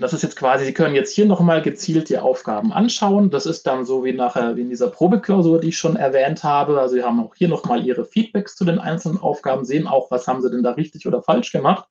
[0.01, 3.31] Das ist jetzt quasi, Sie können jetzt hier nochmal gezielt die Aufgaben anschauen.
[3.31, 6.81] Das ist dann so wie nachher wie in dieser Probeklausur, die ich schon erwähnt habe.
[6.81, 10.27] Also Sie haben auch hier nochmal Ihre Feedbacks zu den einzelnen Aufgaben, sehen auch, was
[10.27, 11.87] haben Sie denn da richtig oder falsch gemacht.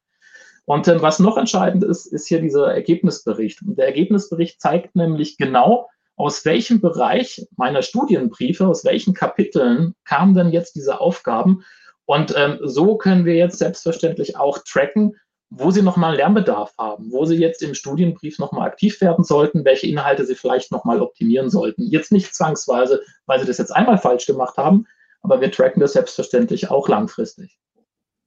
[0.65, 3.61] Und äh, was noch entscheidend ist, ist hier dieser Ergebnisbericht.
[3.61, 10.35] Und der Ergebnisbericht zeigt nämlich genau, aus welchem Bereich meiner Studienbriefe, aus welchen Kapiteln kamen
[10.35, 11.63] denn jetzt diese Aufgaben.
[12.05, 15.15] Und ähm, so können wir jetzt selbstverständlich auch tracken,
[15.49, 19.87] wo Sie nochmal Lernbedarf haben, wo Sie jetzt im Studienbrief nochmal aktiv werden sollten, welche
[19.87, 21.83] Inhalte Sie vielleicht nochmal optimieren sollten.
[21.83, 24.87] Jetzt nicht zwangsweise, weil Sie das jetzt einmal falsch gemacht haben,
[25.21, 27.57] aber wir tracken das selbstverständlich auch langfristig.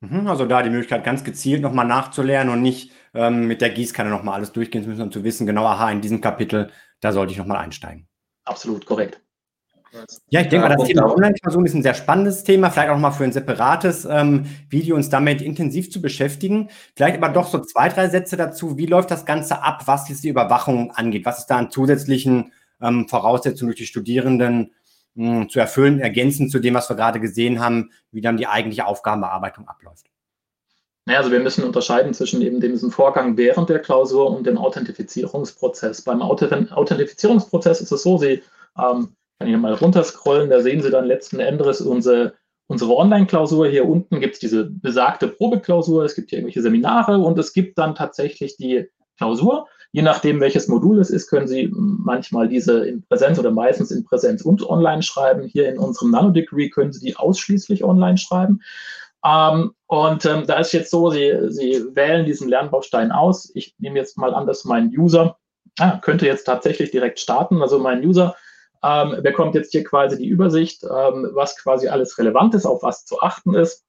[0.01, 4.11] Mhm, also da die Möglichkeit, ganz gezielt nochmal nachzulernen und nicht ähm, mit der Gießkanne
[4.11, 7.33] nochmal alles durchgehen zu müssen und zu wissen, genau, aha, in diesem Kapitel, da sollte
[7.33, 8.07] ich nochmal einsteigen.
[8.45, 9.21] Absolut, korrekt.
[10.29, 13.13] Ja, ich denke mal, das Thema Online-Klausuren ist ein sehr spannendes Thema, vielleicht auch mal
[13.13, 16.69] für ein separates ähm, Video uns damit intensiv zu beschäftigen.
[16.95, 18.77] Vielleicht aber doch so zwei, drei Sätze dazu.
[18.77, 21.25] Wie läuft das Ganze ab, was jetzt die Überwachung angeht?
[21.25, 24.73] Was ist da an zusätzlichen ähm, Voraussetzungen durch die Studierenden
[25.17, 28.87] mh, zu erfüllen, ergänzend zu dem, was wir gerade gesehen haben, wie dann die eigentliche
[28.87, 30.07] Aufgabenbearbeitung abläuft?
[31.07, 36.03] Naja, also wir müssen unterscheiden zwischen eben diesem Vorgang während der Klausur und dem Authentifizierungsprozess.
[36.03, 38.43] Beim Authentifizierungsprozess ist es so, Sie
[38.77, 42.35] ähm, kann hier mal runterscrollen, da sehen Sie dann letzten Endes unsere,
[42.67, 43.69] unsere Online-Klausur.
[43.69, 47.79] Hier unten gibt es diese besagte Probeklausur, es gibt hier irgendwelche Seminare und es gibt
[47.79, 49.69] dann tatsächlich die Klausur.
[49.97, 54.05] Je nachdem, welches Modul es ist, können Sie manchmal diese in Präsenz oder meistens in
[54.05, 55.45] Präsenz und online schreiben.
[55.45, 58.61] Hier in unserem Nano-Degree können Sie die ausschließlich online schreiben.
[59.25, 63.51] Ähm, und ähm, da ist jetzt so, Sie, Sie wählen diesen Lernbaustein aus.
[63.55, 65.39] Ich nehme jetzt mal an, dass mein User
[65.79, 67.63] ah, könnte jetzt tatsächlich direkt starten.
[67.63, 68.37] Also mein User
[68.83, 73.07] ähm, bekommt jetzt hier quasi die Übersicht, ähm, was quasi alles relevant ist, auf was
[73.07, 73.87] zu achten ist.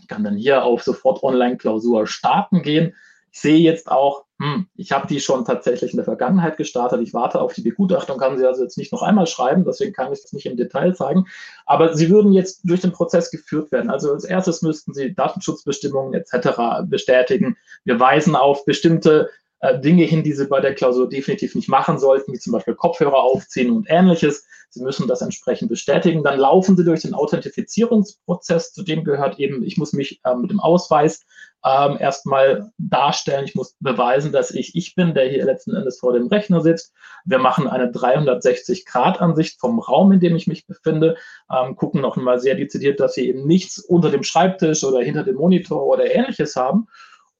[0.00, 2.94] Ich kann dann hier auf sofort Online-Klausur starten gehen.
[3.32, 7.00] Ich sehe jetzt auch, hm, ich habe die schon tatsächlich in der Vergangenheit gestartet.
[7.02, 10.12] Ich warte auf die Begutachtung, kann sie also jetzt nicht noch einmal schreiben, deswegen kann
[10.12, 11.26] ich es nicht im Detail zeigen.
[11.66, 13.90] Aber sie würden jetzt durch den Prozess geführt werden.
[13.90, 16.82] Also als erstes müssten Sie Datenschutzbestimmungen etc.
[16.84, 17.56] bestätigen.
[17.84, 19.30] Wir weisen auf bestimmte
[19.64, 22.74] äh, Dinge hin, die Sie bei der Klausur definitiv nicht machen sollten, wie zum Beispiel
[22.74, 24.46] Kopfhörer aufziehen und ähnliches.
[24.68, 26.22] Sie müssen das entsprechend bestätigen.
[26.22, 28.74] Dann laufen Sie durch den Authentifizierungsprozess.
[28.74, 31.22] Zu dem gehört eben, ich muss mich äh, mit dem Ausweis
[31.64, 33.46] ähm, erstmal darstellen.
[33.46, 36.92] Ich muss beweisen, dass ich ich bin, der hier letzten Endes vor dem Rechner sitzt.
[37.24, 41.16] Wir machen eine 360-Grad-Ansicht vom Raum, in dem ich mich befinde,
[41.50, 45.24] ähm, gucken noch einmal sehr dezidiert, dass Sie eben nichts unter dem Schreibtisch oder hinter
[45.24, 46.86] dem Monitor oder ähnliches haben.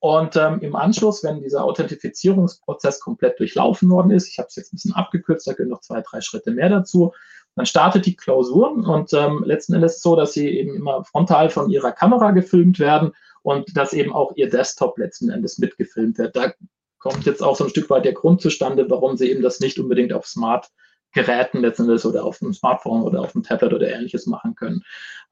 [0.04, 4.70] Und ähm, im Anschluss, wenn dieser Authentifizierungsprozess komplett durchlaufen worden ist, ich habe es jetzt
[4.70, 7.14] ein bisschen abgekürzt, da gehören noch zwei, drei Schritte mehr dazu,
[7.56, 11.70] dann startet die Klausur und ähm, letzten Endes so, dass sie eben immer frontal von
[11.70, 16.36] ihrer Kamera gefilmt werden und dass eben auch ihr Desktop letzten Endes mitgefilmt wird.
[16.36, 16.52] Da
[16.98, 19.78] kommt jetzt auch so ein Stück weit der Grund zustande, warum sie eben das nicht
[19.78, 24.54] unbedingt auf Smart-Geräten letztendlich oder auf dem Smartphone oder auf dem Tablet oder ähnliches machen
[24.54, 24.82] können.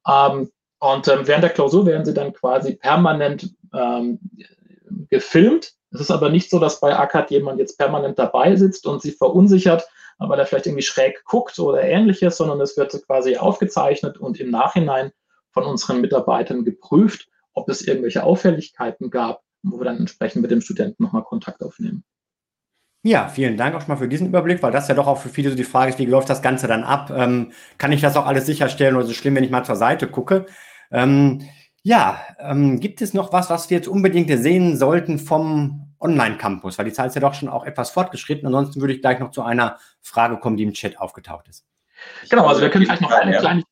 [0.08, 4.18] Ähm, und ähm, während der Klausur werden sie dann quasi permanent ähm,
[5.08, 5.74] gefilmt.
[5.90, 9.12] Es ist aber nicht so, dass bei ACAD jemand jetzt permanent dabei sitzt und sie
[9.12, 9.86] verunsichert,
[10.18, 14.50] weil er vielleicht irgendwie schräg guckt oder ähnliches, sondern es wird quasi aufgezeichnet und im
[14.50, 15.12] Nachhinein
[15.50, 20.60] von unseren Mitarbeitern geprüft, ob es irgendwelche Auffälligkeiten gab, wo wir dann entsprechend mit dem
[20.60, 22.04] Studenten nochmal Kontakt aufnehmen.
[23.04, 25.28] Ja, vielen Dank auch schon mal für diesen Überblick, weil das ja doch auch für
[25.28, 27.12] viele so die Frage ist, wie läuft das Ganze dann ab?
[27.14, 29.74] Ähm, kann ich das auch alles sicherstellen oder ist es schlimm, wenn ich mal zur
[29.74, 30.46] Seite gucke?
[30.92, 31.42] Ähm,
[31.82, 36.78] ja, ähm, gibt es noch was, was wir jetzt unbedingt sehen sollten vom Online-Campus?
[36.78, 38.46] Weil die Zeit ist ja doch schon auch etwas fortgeschritten.
[38.46, 41.64] Ansonsten würde ich gleich noch zu einer Frage kommen, die im Chat aufgetaucht ist.
[42.30, 43.62] Genau, also wir können vielleicht noch eine kleine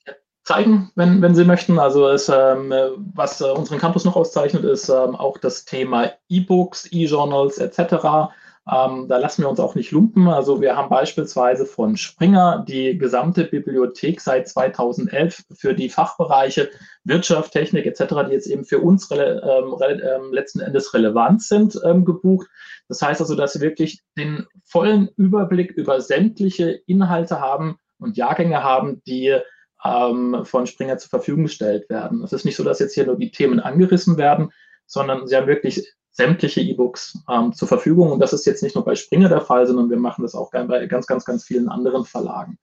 [0.44, 1.78] zeigen, wenn, wenn Sie möchten.
[1.78, 2.72] Also es, ähm,
[3.14, 8.32] was äh, unseren Campus noch auszeichnet, ist ähm, auch das Thema E-Books, E-Journals etc.
[8.70, 10.28] Ähm, da lassen wir uns auch nicht lumpen.
[10.28, 16.70] Also wir haben beispielsweise von Springer die gesamte Bibliothek seit 2011 für die Fachbereiche
[17.04, 22.04] Wirtschaft, Technik etc., die jetzt eben für uns ähm, ähm, letzten Endes relevant sind, ähm,
[22.04, 22.48] gebucht.
[22.88, 28.62] Das heißt also, dass wir wirklich den vollen Überblick über sämtliche Inhalte haben und Jahrgänge
[28.62, 29.38] haben, die
[29.84, 32.22] ähm, von Springer zur Verfügung gestellt werden.
[32.22, 34.50] Es ist nicht so, dass jetzt hier nur die Themen angerissen werden,
[34.86, 38.12] sondern sie haben wirklich sämtliche E-Books ähm, zur Verfügung.
[38.12, 40.50] Und das ist jetzt nicht nur bei Springer der Fall, sondern wir machen das auch
[40.50, 42.58] bei ganz, ganz, ganz vielen anderen Verlagen.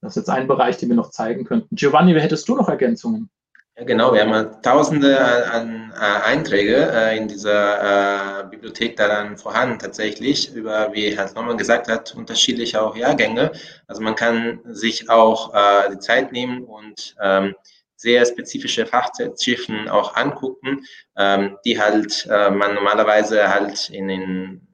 [0.00, 1.76] Das ist jetzt ein Bereich, den wir noch zeigen könnten.
[1.76, 3.30] Giovanni, hättest du noch Ergänzungen?
[3.76, 9.78] Ja, genau, wir haben tausende an, an Einträge äh, in dieser äh, Bibliothek daran vorhanden
[9.78, 13.52] tatsächlich, über, wie Herr Norman gesagt hat, unterschiedliche auch Jahrgänge.
[13.86, 17.54] Also man kann sich auch äh, die Zeit nehmen und ähm,
[18.00, 20.86] sehr spezifische Fachzeitschriften auch angucken,
[21.18, 24.66] ähm, die halt äh, man normalerweise halt in, in,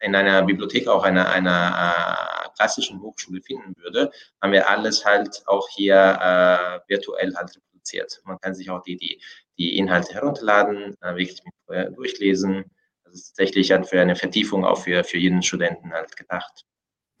[0.00, 5.42] in einer Bibliothek auch einer, einer äh, klassischen Hochschule finden würde, haben wir alles halt
[5.46, 8.22] auch hier äh, virtuell halt reproduziert.
[8.24, 9.20] Man kann sich auch die, die,
[9.58, 12.64] die Inhalte herunterladen, äh, wirklich mit, durchlesen.
[13.04, 16.64] Das ist tatsächlich halt für eine Vertiefung auch für, für jeden Studenten halt gedacht.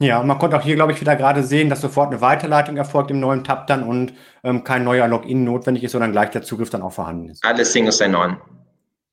[0.02, 2.76] Ja, und man konnte auch hier, glaube ich, wieder gerade sehen, dass sofort eine Weiterleitung
[2.76, 4.12] erfolgt im neuen Tab dann und
[4.42, 7.44] ähm, kein neuer Login notwendig ist, sondern gleich der Zugriff dann auch vorhanden ist.
[7.44, 8.36] Alles Single Sign-On.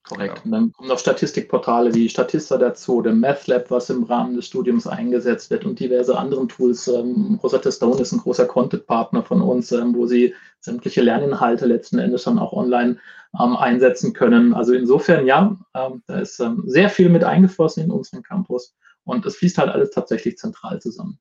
[0.02, 0.42] Korrekt.
[0.44, 4.88] Und dann kommen noch Statistikportale wie Statista dazu, der MathLab, was im Rahmen des Studiums
[4.88, 6.88] eingesetzt wird und diverse anderen Tools.
[6.88, 12.00] Ähm, Rosetta Stone ist ein großer Content-Partner von uns, ähm, wo sie sämtliche Lerninhalte letzten
[12.00, 12.98] Endes dann auch online
[13.40, 14.56] ähm, einsetzen können.
[14.56, 18.74] Also insofern, ja, ähm, da ist sehr viel mit eingeflossen in unseren Campus.
[19.10, 21.20] Und es fließt halt alles tatsächlich zentral zusammen.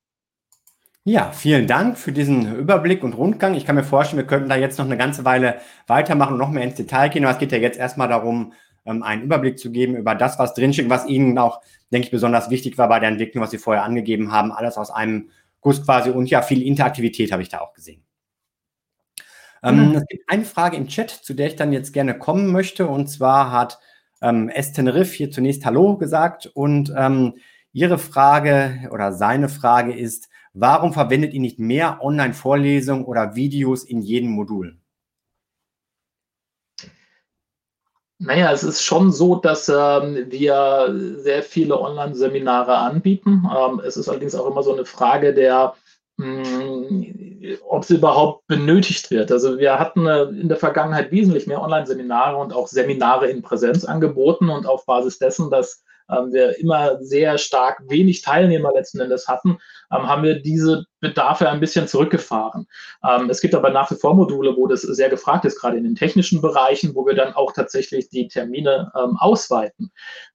[1.04, 3.54] Ja, vielen Dank für diesen Überblick und Rundgang.
[3.54, 6.50] Ich kann mir vorstellen, wir könnten da jetzt noch eine ganze Weile weitermachen und noch
[6.50, 7.24] mehr ins Detail gehen.
[7.24, 8.52] Aber es geht ja jetzt erstmal darum,
[8.84, 12.50] ähm, einen Überblick zu geben über das, was drinsteht, was Ihnen auch, denke ich, besonders
[12.50, 14.52] wichtig war bei der Entwicklung, was Sie vorher angegeben haben.
[14.52, 18.04] Alles aus einem Guss quasi und ja, viel Interaktivität habe ich da auch gesehen.
[19.62, 19.94] Mhm.
[19.94, 22.86] Es gibt eine Frage im Chat, zu der ich dann jetzt gerne kommen möchte.
[22.86, 23.78] Und zwar hat
[24.22, 24.72] ähm, S.
[24.72, 27.34] Tenerife hier zunächst Hallo gesagt und ähm,
[27.72, 34.00] Ihre Frage oder seine Frage ist, warum verwendet ihr nicht mehr Online-Vorlesungen oder Videos in
[34.00, 34.78] jedem Modul?
[38.20, 43.48] Naja, es ist schon so, dass ähm, wir sehr viele Online-Seminare anbieten.
[43.56, 45.74] Ähm, es ist allerdings auch immer so eine Frage der,
[46.16, 49.30] mh, hm, ob sie überhaupt benötigt wird.
[49.30, 53.84] Also wir hatten äh, in der Vergangenheit wesentlich mehr Online-Seminare und auch Seminare in Präsenz
[53.84, 59.28] angeboten und auf Basis dessen, dass ähm, wir immer sehr stark wenig Teilnehmer letzten Endes
[59.28, 59.58] hatten,
[59.92, 62.66] ähm, haben wir diese Bedarfe ein bisschen zurückgefahren.
[63.08, 65.84] Ähm, es gibt aber nach wie vor Module, wo das sehr gefragt ist, gerade in
[65.84, 69.92] den technischen Bereichen, wo wir dann auch tatsächlich die Termine ähm, ausweiten.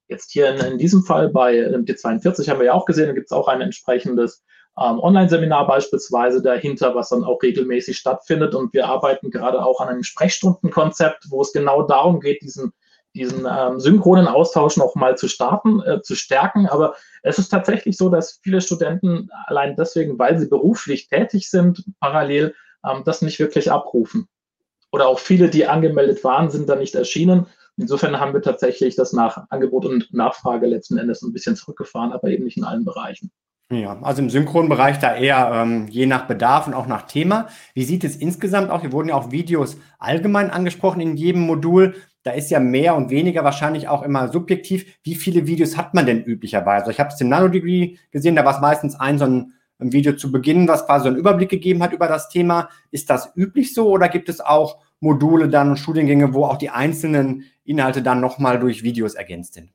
[0.08, 3.26] Jetzt hier in, in, diesem Fall bei MT42 haben wir ja auch gesehen, da gibt
[3.26, 4.44] es auch ein entsprechendes
[4.78, 8.54] ähm, Online-Seminar beispielsweise dahinter, was dann auch regelmäßig stattfindet.
[8.54, 12.72] Und wir arbeiten gerade auch an einem Sprechstundenkonzept, wo es genau darum geht, diesen
[13.14, 16.66] diesen ähm, synchronen Austausch noch mal zu starten, äh, zu stärken.
[16.66, 21.84] Aber es ist tatsächlich so, dass viele Studenten allein deswegen, weil sie beruflich tätig sind,
[22.00, 22.54] parallel
[22.84, 24.28] ähm, das nicht wirklich abrufen.
[24.90, 27.46] Oder auch viele, die angemeldet waren, sind da nicht erschienen.
[27.76, 32.28] Insofern haben wir tatsächlich das nach Angebot und Nachfrage letzten Endes ein bisschen zurückgefahren, aber
[32.28, 33.32] eben nicht in allen Bereichen.
[33.72, 37.48] Ja, also im Synchronbereich da eher ähm, je nach Bedarf und auch nach Thema.
[37.72, 38.82] Wie sieht es insgesamt auch?
[38.82, 41.94] Hier wurden ja auch Videos allgemein angesprochen in jedem Modul
[42.24, 44.98] da ist ja mehr und weniger wahrscheinlich auch immer subjektiv.
[45.02, 46.90] Wie viele Videos hat man denn üblicherweise?
[46.90, 50.14] Ich habe es im Nanodegree gesehen, da war es meistens ein so ein, ein Video
[50.14, 52.70] zu Beginn, was quasi so einen Überblick gegeben hat über das Thema.
[52.90, 56.70] Ist das üblich so oder gibt es auch Module dann und Studiengänge, wo auch die
[56.70, 59.73] einzelnen Inhalte dann nochmal durch Videos ergänzt sind?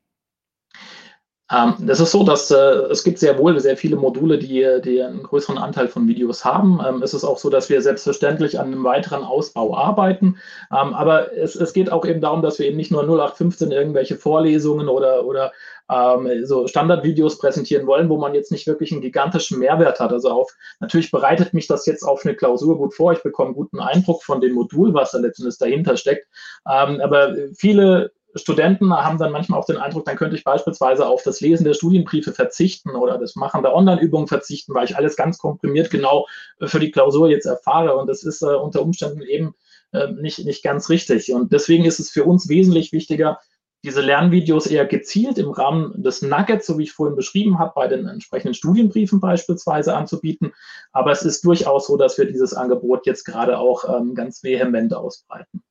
[1.52, 5.02] Ähm, das ist so, dass äh, es gibt sehr wohl sehr viele Module, die, die
[5.02, 6.80] einen größeren Anteil von Videos haben.
[6.88, 10.38] Ähm, es ist auch so, dass wir selbstverständlich an einem weiteren Ausbau arbeiten.
[10.72, 14.16] Ähm, aber es, es geht auch eben darum, dass wir eben nicht nur 0815 irgendwelche
[14.16, 15.52] Vorlesungen oder, oder
[15.90, 20.14] ähm, so Standardvideos präsentieren wollen, wo man jetzt nicht wirklich einen gigantischen Mehrwert hat.
[20.14, 23.12] Also auf, natürlich bereitet mich das jetzt auf eine Klausur gut vor.
[23.14, 26.28] Ich bekomme einen guten Eindruck von dem Modul, was da letztendlich dahinter steckt.
[26.72, 31.24] Ähm, aber viele Studenten haben dann manchmal auch den Eindruck, dann könnte ich beispielsweise auf
[31.24, 35.38] das Lesen der Studienbriefe verzichten oder das Machen der Online-Übungen verzichten, weil ich alles ganz
[35.38, 36.28] komprimiert genau
[36.60, 37.96] äh, für die Klausur jetzt erfahre.
[37.96, 39.56] Und das ist äh, unter Umständen eben
[39.94, 41.34] äh, nicht, nicht ganz richtig.
[41.34, 43.40] Und deswegen ist es für uns wesentlich wichtiger,
[43.84, 47.88] diese Lernvideos eher gezielt im Rahmen des Nuggets, so wie ich vorhin beschrieben habe, bei
[47.88, 50.52] den entsprechenden Studienbriefen beispielsweise anzubieten.
[50.92, 54.94] Aber es ist durchaus so, dass wir dieses Angebot jetzt gerade auch ähm, ganz vehement
[54.94, 55.64] ausbreiten.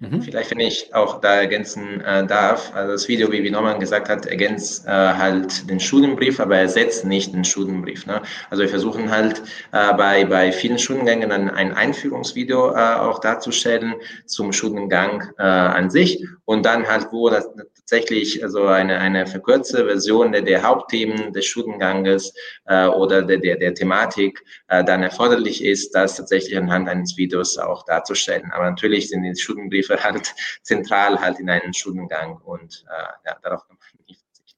[0.00, 0.22] Mhm.
[0.22, 4.08] Vielleicht, wenn ich auch da ergänzen äh, darf, also das Video, wie, wie Norman gesagt
[4.08, 8.06] hat, ergänzt äh, halt den Studienbrief, aber ersetzt nicht den Studienbrief.
[8.06, 8.22] Ne?
[8.48, 9.42] Also wir versuchen halt
[9.72, 13.94] äh, bei, bei vielen Studiengängen dann ein Einführungsvideo äh, auch darzustellen
[14.24, 17.48] zum Studiengang äh, an sich und dann halt, wo das
[17.88, 22.34] tatsächlich also eine, eine verkürzte Version der, der Hauptthemen des Studienganges
[22.66, 27.56] äh, oder der, der, der Thematik äh, dann erforderlich ist, das tatsächlich anhand eines Videos
[27.56, 28.50] auch darzustellen.
[28.52, 33.66] Aber natürlich sind die Studienbriefe halt zentral halt in einen Studiengang und äh, ja, darauf
[33.66, 33.88] kann man.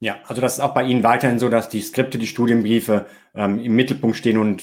[0.03, 3.05] Ja, also das ist auch bei Ihnen weiterhin so, dass die Skripte, die Studienbriefe
[3.35, 4.63] ähm, im Mittelpunkt stehen und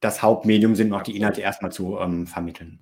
[0.00, 2.80] das Hauptmedium sind, noch die Inhalte erstmal zu ähm, vermitteln.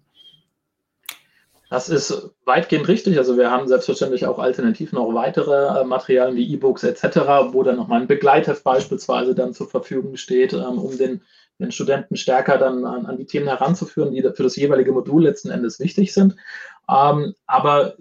[1.70, 3.16] Das ist weitgehend richtig.
[3.16, 7.20] Also wir haben selbstverständlich auch alternativ noch weitere äh, Materialien wie E-Books etc.,
[7.52, 11.22] wo dann nochmal ein Begleitheft beispielsweise dann zur Verfügung steht, ähm, um den,
[11.60, 15.50] den Studenten stärker dann an, an, die Themen heranzuführen, die für das jeweilige Modul letzten
[15.50, 16.34] Endes wichtig sind.
[16.90, 17.94] Ähm, aber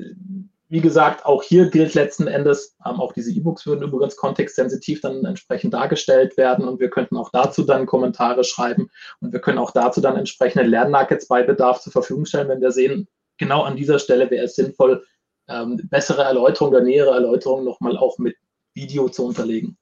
[0.67, 5.25] wie gesagt, auch hier gilt letzten Endes, ähm, auch diese E-Books würden übrigens kontextsensitiv dann
[5.25, 8.89] entsprechend dargestellt werden und wir könnten auch dazu dann Kommentare schreiben
[9.21, 12.71] und wir können auch dazu dann entsprechende Lernnuggets bei Bedarf zur Verfügung stellen, wenn wir
[12.71, 13.07] sehen,
[13.39, 15.03] genau an dieser Stelle wäre es sinnvoll,
[15.47, 18.35] ähm, bessere Erläuterungen oder nähere Erläuterungen nochmal auch mit
[18.75, 19.77] Video zu unterlegen.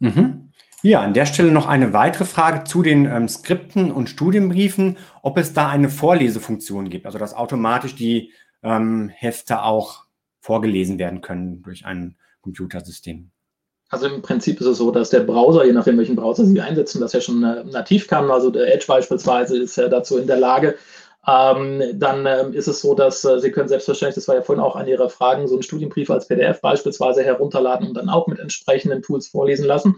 [0.00, 0.52] Mhm.
[0.82, 5.38] Ja, an der Stelle noch eine weitere Frage zu den ähm, Skripten und Studienbriefen, ob
[5.38, 8.32] es da eine Vorlesefunktion gibt, also dass automatisch die
[8.62, 10.04] ähm, Hefte auch
[10.40, 13.30] vorgelesen werden können durch ein Computersystem.
[13.90, 17.00] Also im Prinzip ist es so, dass der Browser, je nachdem welchen Browser Sie einsetzen,
[17.00, 20.38] das ja schon äh, nativ kann, also der Edge beispielsweise ist ja dazu in der
[20.38, 20.76] Lage,
[21.28, 24.64] ähm, dann ähm, ist es so, dass äh, Sie können selbstverständlich, das war ja vorhin
[24.64, 28.38] auch an Ihrer Fragen, so einen Studienbrief als PDF beispielsweise herunterladen und dann auch mit
[28.38, 29.96] entsprechenden Tools vorlesen lassen.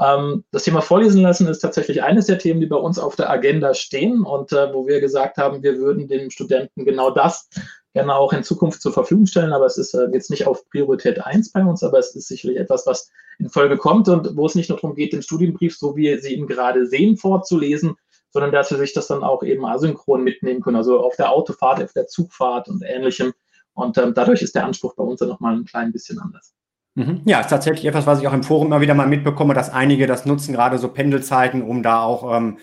[0.00, 3.28] Ähm, das Thema Vorlesen lassen ist tatsächlich eines der Themen, die bei uns auf der
[3.28, 7.48] Agenda stehen und äh, wo wir gesagt haben, wir würden den Studenten genau das
[7.94, 9.52] gerne auch in Zukunft zur Verfügung stellen.
[9.52, 12.58] Aber es ist äh, jetzt nicht auf Priorität 1 bei uns, aber es ist sicherlich
[12.58, 13.10] etwas, was
[13.40, 16.34] in Folge kommt und wo es nicht nur darum geht, den Studienbrief, so wie Sie
[16.34, 17.96] ihn gerade sehen, vorzulesen,
[18.30, 21.82] sondern dass Sie sich das dann auch eben asynchron mitnehmen können, also auf der Autofahrt,
[21.82, 23.32] auf der Zugfahrt und ähnlichem.
[23.74, 26.54] Und ähm, dadurch ist der Anspruch bei uns dann nochmal ein klein bisschen anders.
[26.94, 27.22] Mhm.
[27.26, 30.06] Ja, ist tatsächlich etwas, was ich auch im Forum immer wieder mal mitbekomme, dass einige
[30.06, 32.58] das nutzen, gerade so Pendelzeiten, um da auch ähm,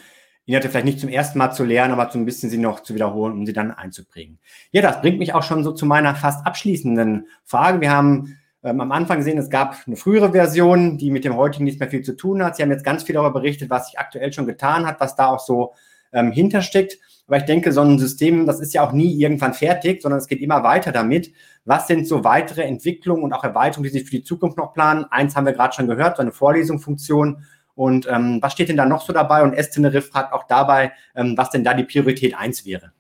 [0.46, 2.94] Inhalte vielleicht nicht zum ersten Mal zu lernen, aber so ein bisschen sie noch zu
[2.94, 4.40] wiederholen, um sie dann einzuprägen.
[4.72, 7.82] Ja, das bringt mich auch schon so zu meiner fast abschließenden Frage.
[7.82, 11.66] Wir haben ähm, am Anfang gesehen, es gab eine frühere Version, die mit dem heutigen
[11.66, 12.56] nicht mehr viel zu tun hat.
[12.56, 15.28] Sie haben jetzt ganz viel darüber berichtet, was sich aktuell schon getan hat, was da
[15.28, 15.74] auch so
[16.12, 16.98] ähm, hintersteckt.
[17.28, 20.28] Aber ich denke, so ein System, das ist ja auch nie irgendwann fertig, sondern es
[20.28, 21.32] geht immer weiter damit.
[21.64, 25.06] Was sind so weitere Entwicklungen und auch Erweiterungen, die sich für die Zukunft noch planen?
[25.12, 27.46] Eins haben wir gerade schon gehört, so eine Vorlesungsfunktion.
[27.76, 29.44] Und ähm, was steht denn da noch so dabei?
[29.44, 32.94] Und Estenerif fragt auch dabei, ähm, was denn da die Priorität 1 wäre.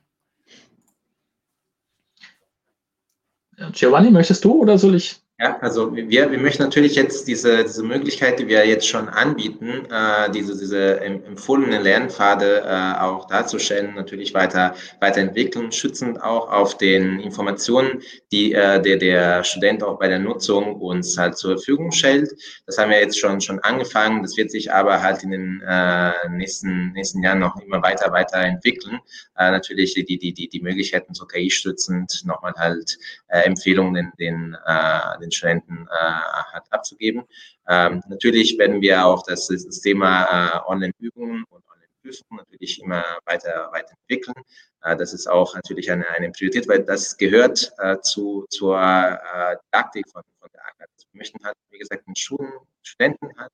[3.72, 5.25] Giovanni, möchtest du oder soll ich?
[5.38, 9.86] Ja, also wir, wir möchten natürlich jetzt diese, diese Möglichkeit, die wir jetzt schon anbieten,
[9.92, 17.20] äh, diese, diese empfohlenen Lernpfade äh, auch darzustellen, natürlich weiter weiterentwickeln, schützend auch auf den
[17.20, 22.32] Informationen, die äh, der, der Student auch bei der Nutzung uns halt zur Verfügung stellt.
[22.66, 24.22] Das haben wir jetzt schon schon angefangen.
[24.22, 29.00] Das wird sich aber halt in den äh, nächsten nächsten Jahren noch immer weiter weiterentwickeln.
[29.38, 34.14] Äh, natürlich die die die die Möglichkeiten so KI stützend nochmal halt äh, Empfehlungen den
[34.18, 36.04] den äh, den Studenten äh,
[36.54, 37.24] hat abzugeben.
[37.68, 43.70] Ähm, natürlich werden wir auch das, das Thema äh, Online-Übungen und Online-Prüfungen natürlich immer weiter
[43.72, 44.36] weiterentwickeln.
[44.84, 47.72] Äh, das ist auch natürlich eine, eine Priorität, weil das gehört
[48.02, 50.90] zu, zur äh, Didaktik von, von der ACAD.
[51.12, 52.52] Wir möchten halt, wie gesagt, den Schulen,
[52.84, 53.52] Studenten halt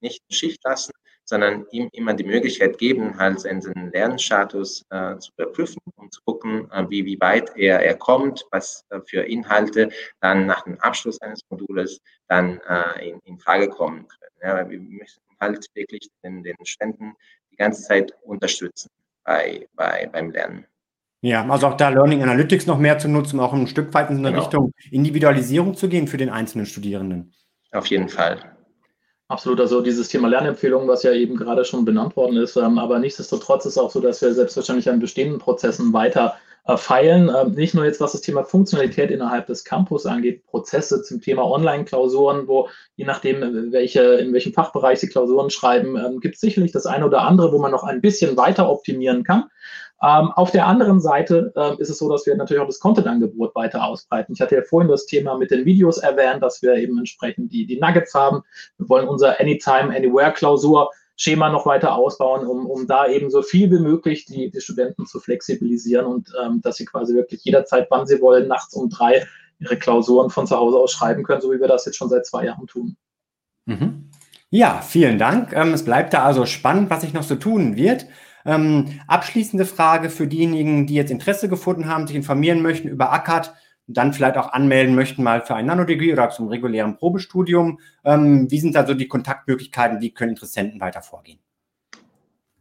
[0.00, 0.92] nicht in Schicht lassen,
[1.24, 6.70] sondern ihm immer die Möglichkeit geben, halt seinen Lernstatus äh, zu überprüfen, um zu gucken,
[6.70, 11.20] äh, wie, wie weit er, er kommt, was äh, für Inhalte dann nach dem Abschluss
[11.20, 14.32] eines Modules dann äh, in, in Frage kommen können.
[14.42, 17.14] Ja, wir möchten halt wirklich den, den Studenten
[17.50, 18.90] die ganze Zeit unterstützen
[19.24, 20.66] bei, bei, beim Lernen.
[21.20, 24.18] Ja, also auch da Learning Analytics noch mehr zu nutzen, auch ein Stück weit in
[24.18, 24.40] eine genau.
[24.40, 27.32] Richtung Individualisierung zu gehen für den einzelnen Studierenden.
[27.70, 28.56] Auf jeden Fall.
[29.32, 32.98] Absolut, also dieses Thema Lernempfehlungen, was ja eben gerade schon benannt worden ist, ähm, aber
[32.98, 36.34] nichtsdestotrotz ist auch so, dass wir selbstverständlich an bestehenden Prozessen weiter
[36.66, 37.30] äh, feilen.
[37.34, 41.50] Ähm, nicht nur jetzt, was das Thema Funktionalität innerhalb des Campus angeht, Prozesse zum Thema
[41.50, 46.42] Online-Klausuren, wo je nachdem, äh, welche, in welchem Fachbereich Sie Klausuren schreiben, ähm, gibt es
[46.42, 49.44] sicherlich das eine oder andere, wo man noch ein bisschen weiter optimieren kann.
[50.02, 53.54] Ähm, auf der anderen Seite äh, ist es so, dass wir natürlich auch das Content-Angebot
[53.54, 54.32] weiter ausbreiten.
[54.32, 57.66] Ich hatte ja vorhin das Thema mit den Videos erwähnt, dass wir eben entsprechend die,
[57.66, 58.42] die Nuggets haben.
[58.78, 63.70] Wir wollen unser Anytime, Anywhere-Klausur Schema noch weiter ausbauen, um, um da eben so viel
[63.70, 68.06] wie möglich die, die Studenten zu flexibilisieren und ähm, dass sie quasi wirklich jederzeit, wann
[68.06, 69.24] sie wollen, nachts um drei
[69.60, 72.26] ihre Klausuren von zu Hause aus schreiben können, so wie wir das jetzt schon seit
[72.26, 72.96] zwei Jahren tun.
[73.66, 74.10] Mhm.
[74.50, 75.52] Ja, vielen Dank.
[75.52, 78.06] Ähm, es bleibt da also spannend, was sich noch so tun wird.
[78.44, 83.52] Ähm, abschließende Frage für diejenigen, die jetzt Interesse gefunden haben, sich informieren möchten über ACAD,
[83.86, 87.80] dann vielleicht auch anmelden möchten, mal für ein Nanodegree oder zum regulären Probestudium.
[88.04, 90.00] Ähm, wie sind da so die Kontaktmöglichkeiten?
[90.00, 91.40] Wie können Interessenten weiter vorgehen?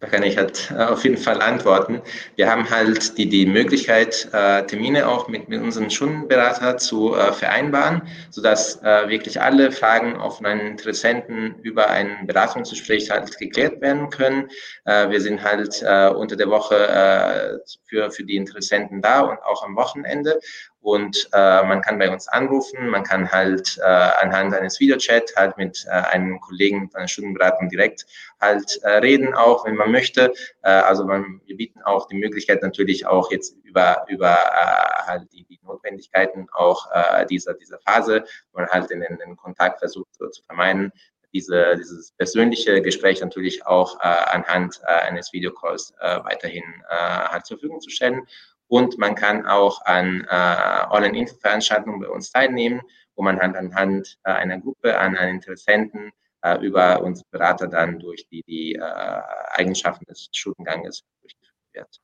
[0.01, 2.01] Da kann ich halt äh, auf jeden Fall antworten.
[2.35, 7.31] Wir haben halt die, die Möglichkeit, äh, Termine auch mit, mit unserem Stundenberater zu äh,
[7.31, 14.09] vereinbaren, sodass äh, wirklich alle Fragen auf einen Interessenten über ein Beratungsgespräch halt geklärt werden
[14.09, 14.49] können.
[14.85, 19.37] Äh, wir sind halt äh, unter der Woche äh, für, für die Interessenten da und
[19.43, 20.39] auch am Wochenende.
[20.81, 25.55] Und äh, man kann bei uns anrufen, man kann halt äh, anhand eines Videochat halt
[25.57, 28.07] mit äh, einem Kollegen, einer Stundenberatung direkt
[28.41, 30.33] halt äh, reden, auch wenn man möchte.
[30.63, 35.31] Äh, also man, wir bieten auch die Möglichkeit natürlich auch jetzt über, über äh, halt
[35.31, 40.09] die, die Notwendigkeiten auch äh, dieser, dieser Phase, wo man halt in den Kontakt versucht
[40.17, 40.91] so, zu vermeiden,
[41.33, 47.45] diese, dieses persönliche Gespräch natürlich auch äh, anhand äh, eines Videocalls äh, weiterhin äh, halt
[47.45, 48.27] zur Verfügung zu stellen.
[48.71, 52.79] Und man kann auch an äh, Online-Info-Veranstaltungen bei uns teilnehmen,
[53.17, 57.99] wo man halt anhand äh, einer Gruppe, an einen Interessenten äh, über unsere Berater dann
[57.99, 59.21] durch die, die äh,
[59.55, 62.01] Eigenschaften des Studienganges durchgeführt wird.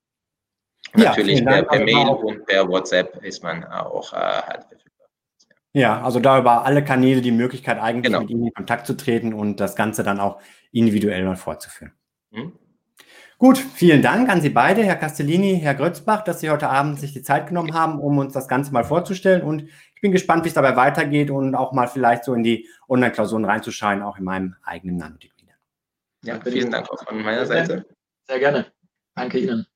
[0.97, 5.07] Ja, natürlich per, per Mail und per WhatsApp ist man auch äh, halt verfügbar.
[5.71, 8.19] Ja, also da über alle Kanäle die Möglichkeit, eigentlich genau.
[8.19, 10.41] mit Ihnen in Kontakt zu treten und das Ganze dann auch
[10.73, 11.93] individuell mal fortzuführen.
[12.31, 12.59] Mhm.
[13.39, 17.13] Gut, vielen Dank an Sie beide, Herr Castellini, Herr Grötzbach, dass Sie heute Abend sich
[17.13, 19.43] die Zeit genommen haben, um uns das Ganze mal vorzustellen.
[19.43, 22.67] Und ich bin gespannt, wie es dabei weitergeht und auch mal vielleicht so in die
[22.89, 25.37] Online-Klausuren reinzuschauen, auch in meinem eigenen Nanodegree.
[26.23, 27.85] Ja, vielen Dank auch von meiner Seite.
[28.27, 28.65] Sehr gerne.
[29.15, 29.67] Danke Ihnen.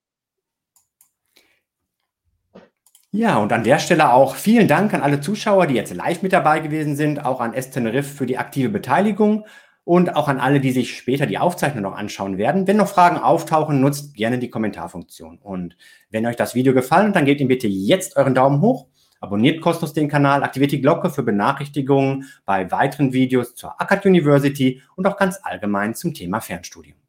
[3.10, 6.32] Ja, und an der Stelle auch vielen Dank an alle Zuschauer, die jetzt live mit
[6.32, 9.46] dabei gewesen sind, auch an S-Tenerife für die aktive Beteiligung
[9.84, 12.66] und auch an alle, die sich später die Aufzeichnung noch anschauen werden.
[12.66, 15.38] Wenn noch Fragen auftauchen, nutzt gerne die Kommentarfunktion.
[15.38, 15.76] Und
[16.10, 18.86] wenn euch das Video gefallen dann gebt ihm bitte jetzt euren Daumen hoch,
[19.20, 24.82] abonniert kostenlos den Kanal, aktiviert die Glocke für Benachrichtigungen bei weiteren Videos zur Akkad University
[24.96, 27.01] und auch ganz allgemein zum Thema Fernstudium.